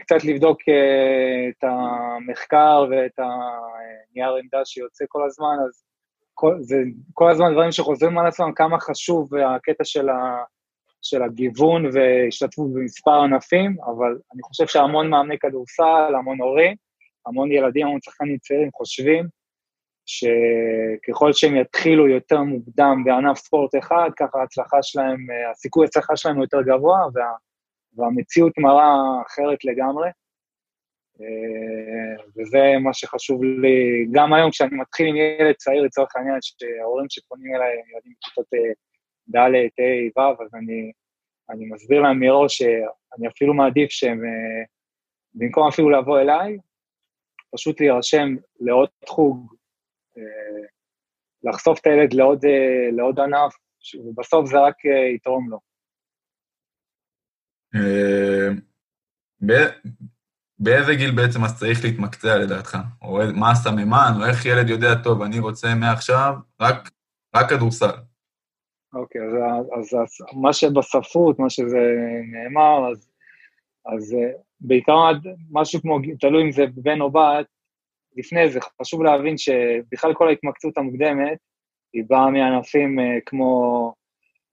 [0.00, 5.84] קצת לבדוק אה, את המחקר ואת הנייר עמדה שיוצא כל הזמן, אז
[6.60, 6.76] זה
[7.12, 10.44] כל הזמן דברים שחוזרים על עצמם, כמה חשוב הקטע של, ה,
[11.02, 16.76] של הגיוון והשתתפות במספר ענפים, אבל אני חושב שהמון מאמני כדורסל, המון הורים,
[17.26, 19.28] המון ילדים, המון שחקנים צעירים חושבים
[20.06, 26.44] שככל שהם יתחילו יותר מוקדם בענף ספורט אחד, ככה ההצלחה שלהם, הסיכוי ההצלחה שלהם הוא
[26.44, 27.32] יותר גבוה, וה,
[27.96, 28.94] והמציאות מראה
[29.26, 30.08] אחרת לגמרי.
[31.20, 37.06] אה, וזה מה שחשוב לי, גם היום כשאני מתחיל עם ילד צעיר, לצורך העניין, שההורים
[37.08, 38.72] שפונים אליי, ילדים בכיתות אה,
[39.28, 39.54] ד',
[40.18, 40.92] ה', ו', אז אני,
[41.50, 44.64] אני מסביר להם מראש שאני אפילו מעדיף שהם, אה,
[45.34, 46.58] במקום אפילו לבוא אליי,
[47.54, 48.28] פשוט להירשם
[48.60, 49.54] לעוד חוג
[51.42, 52.44] לחשוף את הילד לעוד,
[52.92, 53.54] לעוד ענף,
[54.04, 54.74] ובסוף זה רק
[55.14, 55.58] יתרום לו.
[60.58, 62.78] באיזה גיל בעצם אז צריך להתמקצע לדעתך?
[63.02, 66.90] או מה הסממן, או איך ילד יודע, טוב, אני רוצה מעכשיו רק,
[67.48, 67.90] כדורסל.
[68.94, 71.78] אוקיי, אז, אז, אז מה שבספרות, מה שזה
[72.32, 73.10] נאמר, אז,
[73.86, 74.16] אז
[74.60, 74.94] בעיקר
[75.50, 77.46] משהו כמו, תלוי אם זה בן או בת,
[78.16, 81.38] לפני זה, חשוב להבין שבכלל כל ההתמקצות המוקדמת,
[81.92, 83.92] היא באה מענפים אה, כמו,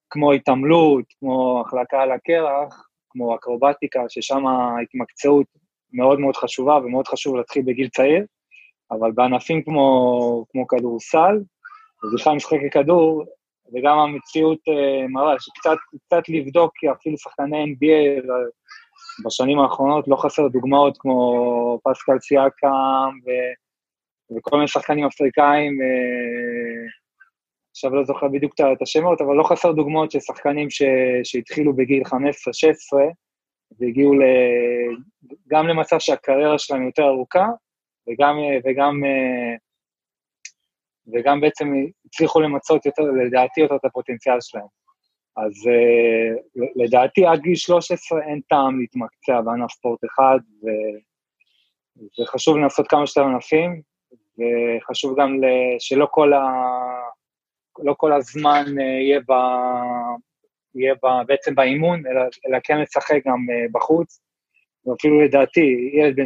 [0.10, 5.48] כמו התעמלות, כמו החלקה על הקרח, כמו אקרובטיקה, ששם ההתמקצעות
[5.94, 8.26] מאוד מאוד חשובה ומאוד חשוב להתחיל בגיל צעיר,
[8.92, 11.40] אבל בענפים כמו, כמו כדורסל,
[12.04, 13.26] ובכלל משחקי כדור,
[13.74, 18.28] וגם המציאות אה, מראה שקצת לבדוק, כי אפילו שחקני NBA
[19.26, 23.30] בשנים האחרונות לא חסר דוגמאות כמו פסקל סיאקם ו...
[24.38, 26.88] וכל מיני שחקנים אפריקאים, אה,
[27.72, 30.68] עכשיו לא זוכר בדיוק את השמות, אבל לא חסר דוגמאות של שחקנים.
[31.24, 32.14] שהתחילו בגיל 15-16
[33.80, 34.14] והגיעו.
[35.48, 37.48] גם למצב שהקריירה שלהם יותר ארוכה,
[38.08, 39.56] וגם, וגם, אה,
[41.14, 41.74] וגם בעצם
[42.06, 44.66] הצליחו למצות יותר, לדעתי, יותר את הפוטנציאל שלהם.
[45.38, 50.68] אז uh, לדעתי עד גיל 13 אין טעם להתמקצע בענף ספורט אחד, ו...
[52.22, 53.82] וחשוב לנסות כמה שיותר ענפים,
[54.38, 55.40] וחשוב גם
[55.80, 56.44] שלא כל, ה...
[57.80, 59.34] לא כל הזמן אה, יהיה, ב...
[60.76, 61.08] יהיה ב...
[61.28, 64.22] בעצם באימון, אלא, אלא כן לשחק גם uh, בחוץ.
[64.86, 66.26] ואפילו לדעתי, ילד בן 12-13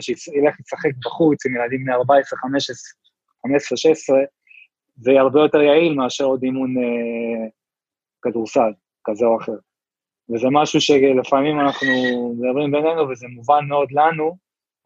[0.00, 2.76] שילך לשחק בחוץ עם ילדים בני 14, 15,
[3.42, 4.18] 15, 16,
[4.96, 7.50] זה הרבה יותר יעיל מאשר עוד אימון uh,
[8.22, 8.72] כדורסל,
[9.04, 9.56] כזה או אחר.
[10.34, 11.88] וזה משהו שלפעמים אנחנו
[12.38, 14.36] מדברים בינינו, וזה מובן מאוד לנו,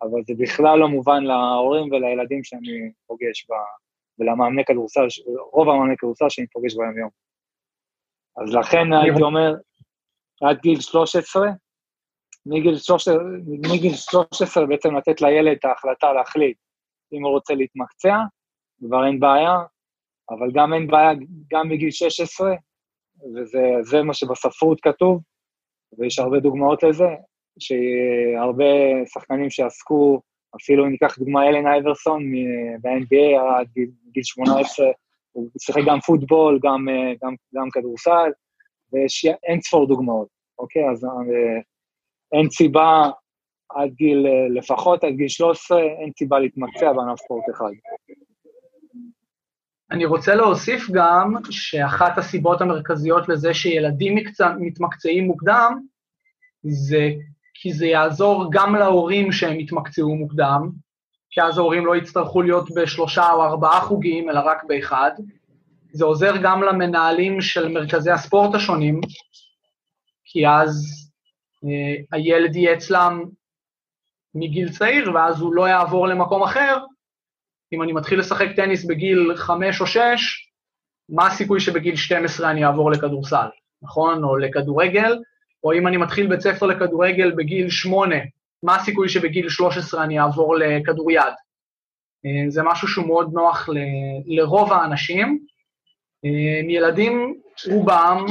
[0.02, 3.52] אבל זה בכלל לא מובן להורים ולילדים שאני פוגש, ב...
[4.18, 5.06] ולמאמני כדורסל,
[5.52, 7.23] רוב המאמני כדורסל שאני פוגש ביום יום.
[8.42, 9.54] אז לכן הייתי אומר,
[10.42, 11.48] עד גיל 13,
[12.46, 13.14] מגיל 13,
[13.72, 16.56] מגיל 13 בעצם לתת לילד את ההחלטה להחליט
[17.12, 18.16] אם הוא רוצה להתמקצע,
[18.86, 19.54] כבר אין בעיה,
[20.30, 21.10] אבל גם אין בעיה,
[21.52, 22.54] גם בגיל 16,
[23.34, 25.22] וזה מה שבספרות כתוב,
[25.98, 27.08] ויש הרבה דוגמאות לזה,
[27.58, 28.64] שהרבה
[29.06, 30.20] שחקנים שעסקו,
[30.56, 32.22] אפילו אם ניקח דוגמה אלן אייברסון
[32.82, 33.66] ב-NBA עד
[34.12, 34.86] גיל 18,
[35.34, 36.86] הוא שיחק גם פוטבול, גם,
[37.24, 38.30] גם, גם כדורסל,
[38.92, 40.28] ויש אין ספור דוגמאות,
[40.58, 40.90] אוקיי?
[40.90, 41.60] אז אה,
[42.32, 43.10] אין סיבה,
[43.70, 47.70] עד גיל, לפחות עד גיל 13, אין סיבה להתמקצע בענף ספורט אחד.
[49.90, 55.80] אני רוצה להוסיף גם שאחת הסיבות המרכזיות לזה שילדים מקצע, מתמקצעים מוקדם,
[56.62, 57.10] זה
[57.54, 60.70] כי זה יעזור גם להורים שהם יתמקצעו מוקדם,
[61.34, 65.10] כי אז ההורים לא יצטרכו להיות בשלושה או ארבעה חוגים, אלא רק באחד.
[65.92, 69.00] זה עוזר גם למנהלים של מרכזי הספורט השונים,
[70.24, 70.84] כי אז
[71.64, 73.22] אה, הילד יהיה אצלם
[74.34, 76.76] מגיל צעיר, ואז הוא לא יעבור למקום אחר.
[77.72, 80.50] אם אני מתחיל לשחק טניס בגיל חמש או שש,
[81.08, 83.48] מה הסיכוי שבגיל 12 אני אעבור לכדורסל,
[83.82, 84.24] נכון?
[84.24, 85.18] או לכדורגל,
[85.64, 88.16] או אם אני מתחיל בית ספר לכדורגל בגיל שמונה,
[88.64, 91.34] מה הסיכוי שבגיל 13 אני אעבור לכדוריד?
[92.26, 93.78] אה, זה משהו שהוא מאוד נוח ל,
[94.26, 95.46] לרוב האנשים.
[96.24, 97.34] אה, ילדים,
[97.70, 98.24] רובם,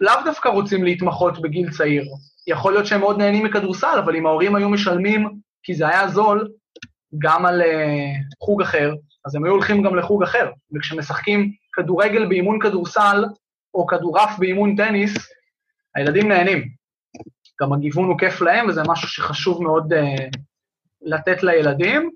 [0.00, 2.04] לאו דווקא רוצים להתמחות בגיל צעיר.
[2.46, 5.28] יכול להיות שהם מאוד נהנים מכדורסל, אבל אם ההורים היו משלמים,
[5.62, 6.48] כי זה היה זול,
[7.18, 8.94] גם על uh, חוג אחר,
[9.24, 10.50] אז הם היו הולכים גם לחוג אחר.
[10.74, 13.24] וכשמשחקים כדורגל באימון כדורסל,
[13.74, 15.14] או כדורעף באימון טניס,
[15.94, 16.81] הילדים נהנים.
[17.60, 19.96] גם הגיוון הוא כיף להם, וזה משהו שחשוב מאוד uh,
[21.02, 22.10] לתת לילדים.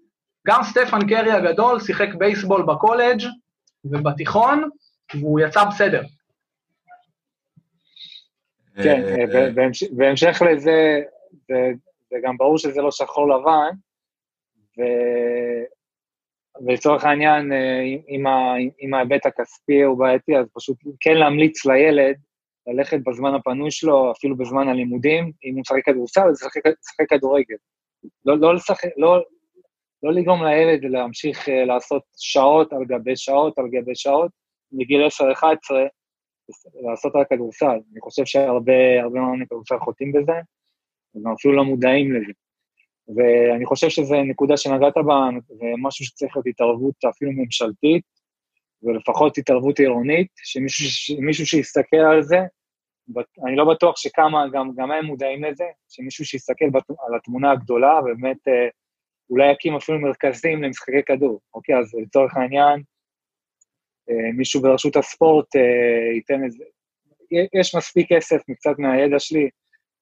[0.47, 3.23] גם סטפן קרי הגדול שיחק בייסבול בקולג'
[3.85, 4.71] ובתיכון,
[5.15, 6.03] והוא יצא בסדר.
[8.83, 9.49] כן, אה,
[9.91, 11.03] בהמשך לזה,
[12.11, 13.77] זה גם ברור שזה לא שחור לבן,
[16.67, 17.53] ולצורך העניין,
[18.81, 22.17] אם ההיבט הכספי הוא בעייתי, אז פשוט כן להמליץ לילד
[22.67, 27.57] ללכת בזמן הפנוי שלו, אפילו בזמן הלימודים, אם הוא משחק כדורסל, אז לשחק כדורגל.
[28.25, 29.23] לא, לא, לשחק, לא,
[30.03, 34.31] לא לגרום לילד להמשיך אה, לעשות שעות על גבי שעות על גבי שעות,
[34.73, 35.11] מגיל 10-11,
[36.91, 37.79] לעשות רק כדורסל.
[37.93, 40.33] אני חושב שהרבה מאמני כדורסל חוטאים בזה,
[41.15, 42.33] הם אפילו לא מודעים לזה.
[43.17, 48.05] ואני חושב שזו נקודה שנגעת בה, זה משהו שצריך להיות התערבות אפילו ממשלתית,
[48.87, 52.39] ולפחות התערבות עירונית, שמישהו, שמישהו שיסתכל על זה,
[53.47, 56.65] אני לא בטוח שכמה, גם, גם הם מודעים לזה, שמישהו שיסתכל
[57.09, 58.69] על התמונה הגדולה, ובאמת אה,
[59.31, 61.41] אולי יקים אפילו מרכזים למשחקי כדור.
[61.55, 62.83] אוקיי, אז לצורך העניין,
[64.11, 66.65] אה, מישהו ברשות הספורט אה, ייתן איזה...
[67.55, 69.49] יש מספיק כסף מקצת מהידע שלי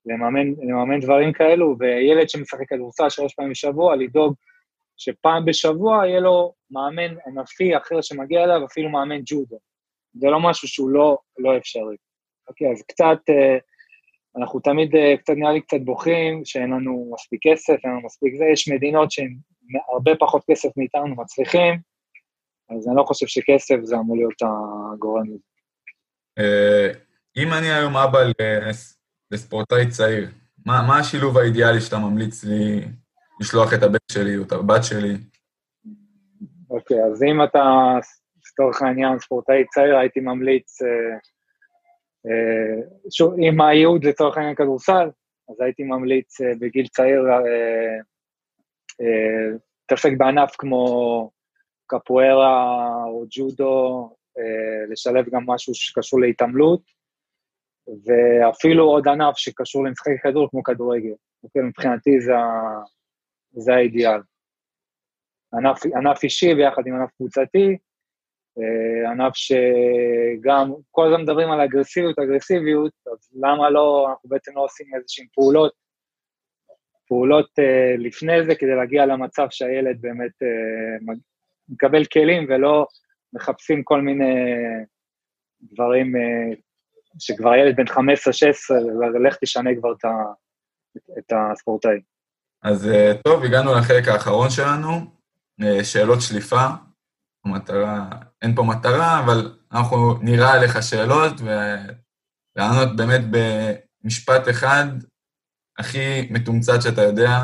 [0.06, 4.34] לממן, לממן דברים כאלו, וילד שמשחק כדורסל שלוש פעמים בשבוע, לדאוג
[4.96, 9.58] שפעם בשבוע יהיה לו מאמן ענפי אחר שמגיע אליו, אפילו מאמן ג'ודו.
[10.14, 11.96] זה לא משהו שהוא לא, לא אפשרי.
[12.48, 13.58] אוקיי, אז קצת, אה,
[14.38, 18.44] אנחנו תמיד קצת נראה לי קצת בוכים שאין לנו מספיק כסף, אין לנו מספיק זה,
[18.52, 19.36] יש מדינות שהן
[19.92, 21.74] הרבה פחות כסף מאיתנו מצליחים,
[22.70, 25.44] אז אני לא חושב שכסף זה אמור להיות הגורם לזה.
[26.38, 26.88] אה,
[27.36, 28.18] אם אני היום אבא
[29.30, 30.28] לספורטאי צעיר,
[30.66, 32.84] מה השילוב האידיאלי שאתה ממליץ לי
[33.40, 35.14] לשלוח את הבן שלי או את הבת שלי?
[36.70, 37.94] אוקיי, אז אם אתה,
[38.46, 41.16] לצורך העניין, ספורטאי צעיר, הייתי ממליץ, אה,
[42.26, 42.80] אה,
[43.10, 45.08] שוב, אם הייעוד לצורך העניין כדורסל,
[45.50, 47.22] אז הייתי ממליץ אה, בגיל צעיר
[49.00, 51.30] להתעסק אה, אה, בענף כמו
[51.86, 54.08] קפוארה או ג'ודו,
[54.38, 56.82] אה, לשלב גם משהו שקשור להתעמלות,
[58.06, 61.14] ואפילו עוד ענף שקשור למשחקי כדור כמו כדורגל.
[61.44, 62.32] אוקיי, מבחינתי זה,
[63.56, 64.20] זה האידיאל.
[65.54, 67.76] ענף, ענף אישי ביחד עם ענף קבוצתי,
[68.58, 74.64] אה, ענף שגם, כל הזמן מדברים על אגרסיביות, אגרסיביות, אז למה לא, אנחנו בעצם לא
[74.64, 75.72] עושים איזשהן פעולות,
[77.08, 81.14] פעולות uh, לפני זה כדי להגיע למצב שהילד באמת uh,
[81.68, 82.86] מקבל כלים ולא
[83.32, 84.34] מחפשים כל מיני
[85.62, 86.56] דברים אה,
[87.18, 87.94] שכבר ילד בן 15-16,
[89.14, 89.92] ולך תשנה כבר
[91.18, 92.00] את הספורטאי.
[92.64, 94.90] אז אה, טוב, הגענו לחלק האחרון שלנו,
[95.62, 96.66] אה, שאלות שליפה.
[97.44, 98.10] המטרה,
[98.42, 104.84] אין פה מטרה, אבל אנחנו נראה עליך שאלות ולענות באמת במשפט אחד
[105.78, 107.38] הכי מתומצת שאתה יודע.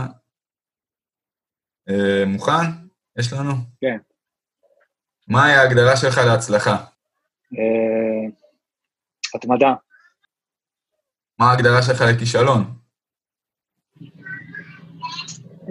[2.27, 2.71] מוכן?
[3.18, 3.53] יש לנו?
[3.81, 3.99] כן.
[5.29, 6.77] מהי ההגדרה שלך להצלחה?
[7.59, 8.31] אה,
[9.35, 9.75] התמדה.
[11.39, 12.80] מה ההגדרה שלך לכישלון?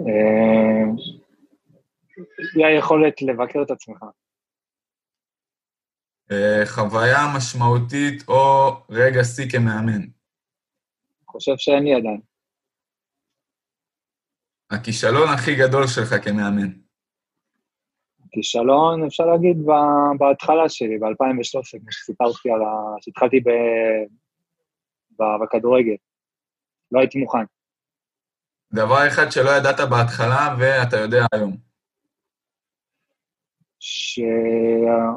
[0.08, 0.84] אה,
[2.54, 4.04] היא היכולת לבקר את עצמך.
[6.32, 10.02] אה, חוויה משמעותית או רגע שיא כמאמן?
[11.26, 12.20] חושב שאין לי עדיין.
[14.70, 16.70] הכישלון הכי גדול שלך כמאמן?
[18.32, 19.56] כישלון, אפשר להגיד,
[20.18, 22.94] בהתחלה שלי, ב-2013, כמו שסיפרתי על ה...
[23.00, 23.48] שהתחלתי ב...
[25.18, 25.22] ב...
[25.42, 25.96] בכדורגל.
[26.92, 27.44] לא הייתי מוכן.
[28.72, 31.56] דבר אחד שלא ידעת בהתחלה ואתה יודע היום.
[33.78, 35.14] שהכל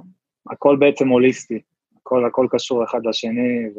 [0.79, 1.61] בעצם הוליסטי,
[1.97, 3.69] הכל, הכל קשור אחד לשני,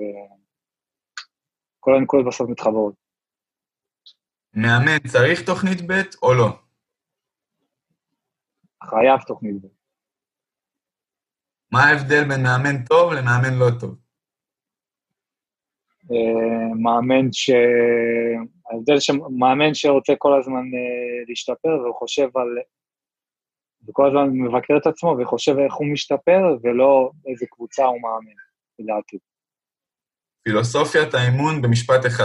[1.78, 2.94] וכל הנקודות בסוף מתחברות.
[4.54, 6.48] מאמן צריך תוכנית ב' או לא?
[8.84, 9.66] חייב תוכנית ב'.
[11.70, 13.96] מה ההבדל בין מאמן טוב למאמן לא טוב?
[16.10, 17.50] אה, מאמן ש...
[18.70, 22.48] ההבדל שמאמן שרוצה כל הזמן uh, להשתפר והוא חושב על...
[23.88, 28.36] וכל הזמן מבקר את עצמו וחושב איך הוא משתפר, ולא איזה קבוצה הוא מאמן,
[28.78, 29.18] לדעתי.
[30.42, 32.24] פילוסופיית האימון במשפט אחד.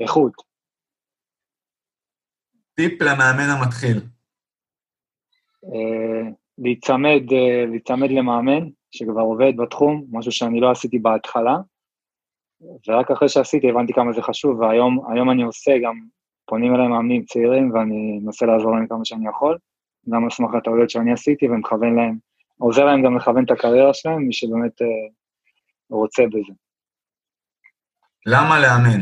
[0.00, 0.32] איכות.
[2.74, 3.96] טיפ למאמן המתחיל.
[5.64, 11.56] Uh, להיצמד, uh, להיצמד למאמן שכבר עובד בתחום, משהו שאני לא עשיתי בהתחלה,
[12.88, 15.94] ורק אחרי שעשיתי הבנתי כמה זה חשוב, והיום אני עושה גם,
[16.46, 19.58] פונים אליי מאמנים צעירים ואני מנסה לעזור להם כמה שאני יכול,
[20.08, 22.18] גם על סמך הטעויות שאני עשיתי ומכוון להם,
[22.58, 24.86] עוזר להם גם לכוון את הקריירה שלהם, מי שבאמת אה,
[25.90, 26.52] רוצה בזה.
[28.26, 29.00] למה לאמן?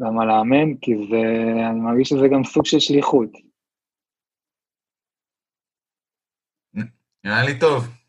[0.00, 0.76] למה לאמן?
[0.80, 1.22] כי זה,
[1.70, 3.30] אני מרגיש שזה גם סוג של שליחות.
[7.24, 7.99] נראה לי טוב.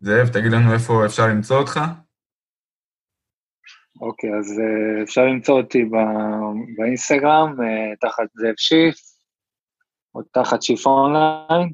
[0.00, 1.80] זאב, תגיד לנו איפה אפשר למצוא אותך.
[4.00, 5.84] אוקיי, אז uh, אפשר למצוא אותי
[6.78, 8.96] באינסטגרם, uh, תחת זאב שיף,
[10.14, 11.68] או תחת שיף אונליין,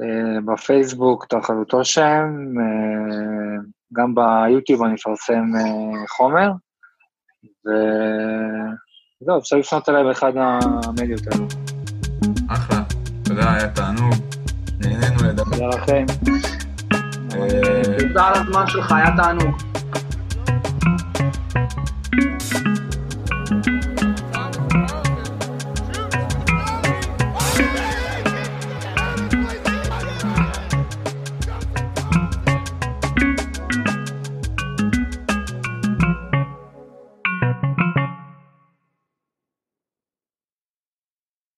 [0.00, 2.24] uh, בפייסבוק תחת אותו שם,
[3.92, 5.44] גם ביוטיוב אני מפרסם
[6.08, 6.50] חומר,
[7.66, 11.46] וזהו, אפשר לפנות אליי באחד המדיות האלו.
[12.48, 12.82] אחלה,
[13.24, 14.14] תודה, היה תענוג.
[14.80, 15.44] נהנינו לדבר.
[15.44, 16.06] תודה לכם.
[17.42, 19.56] אה, תודה על הזמן שלך, היה תענוג.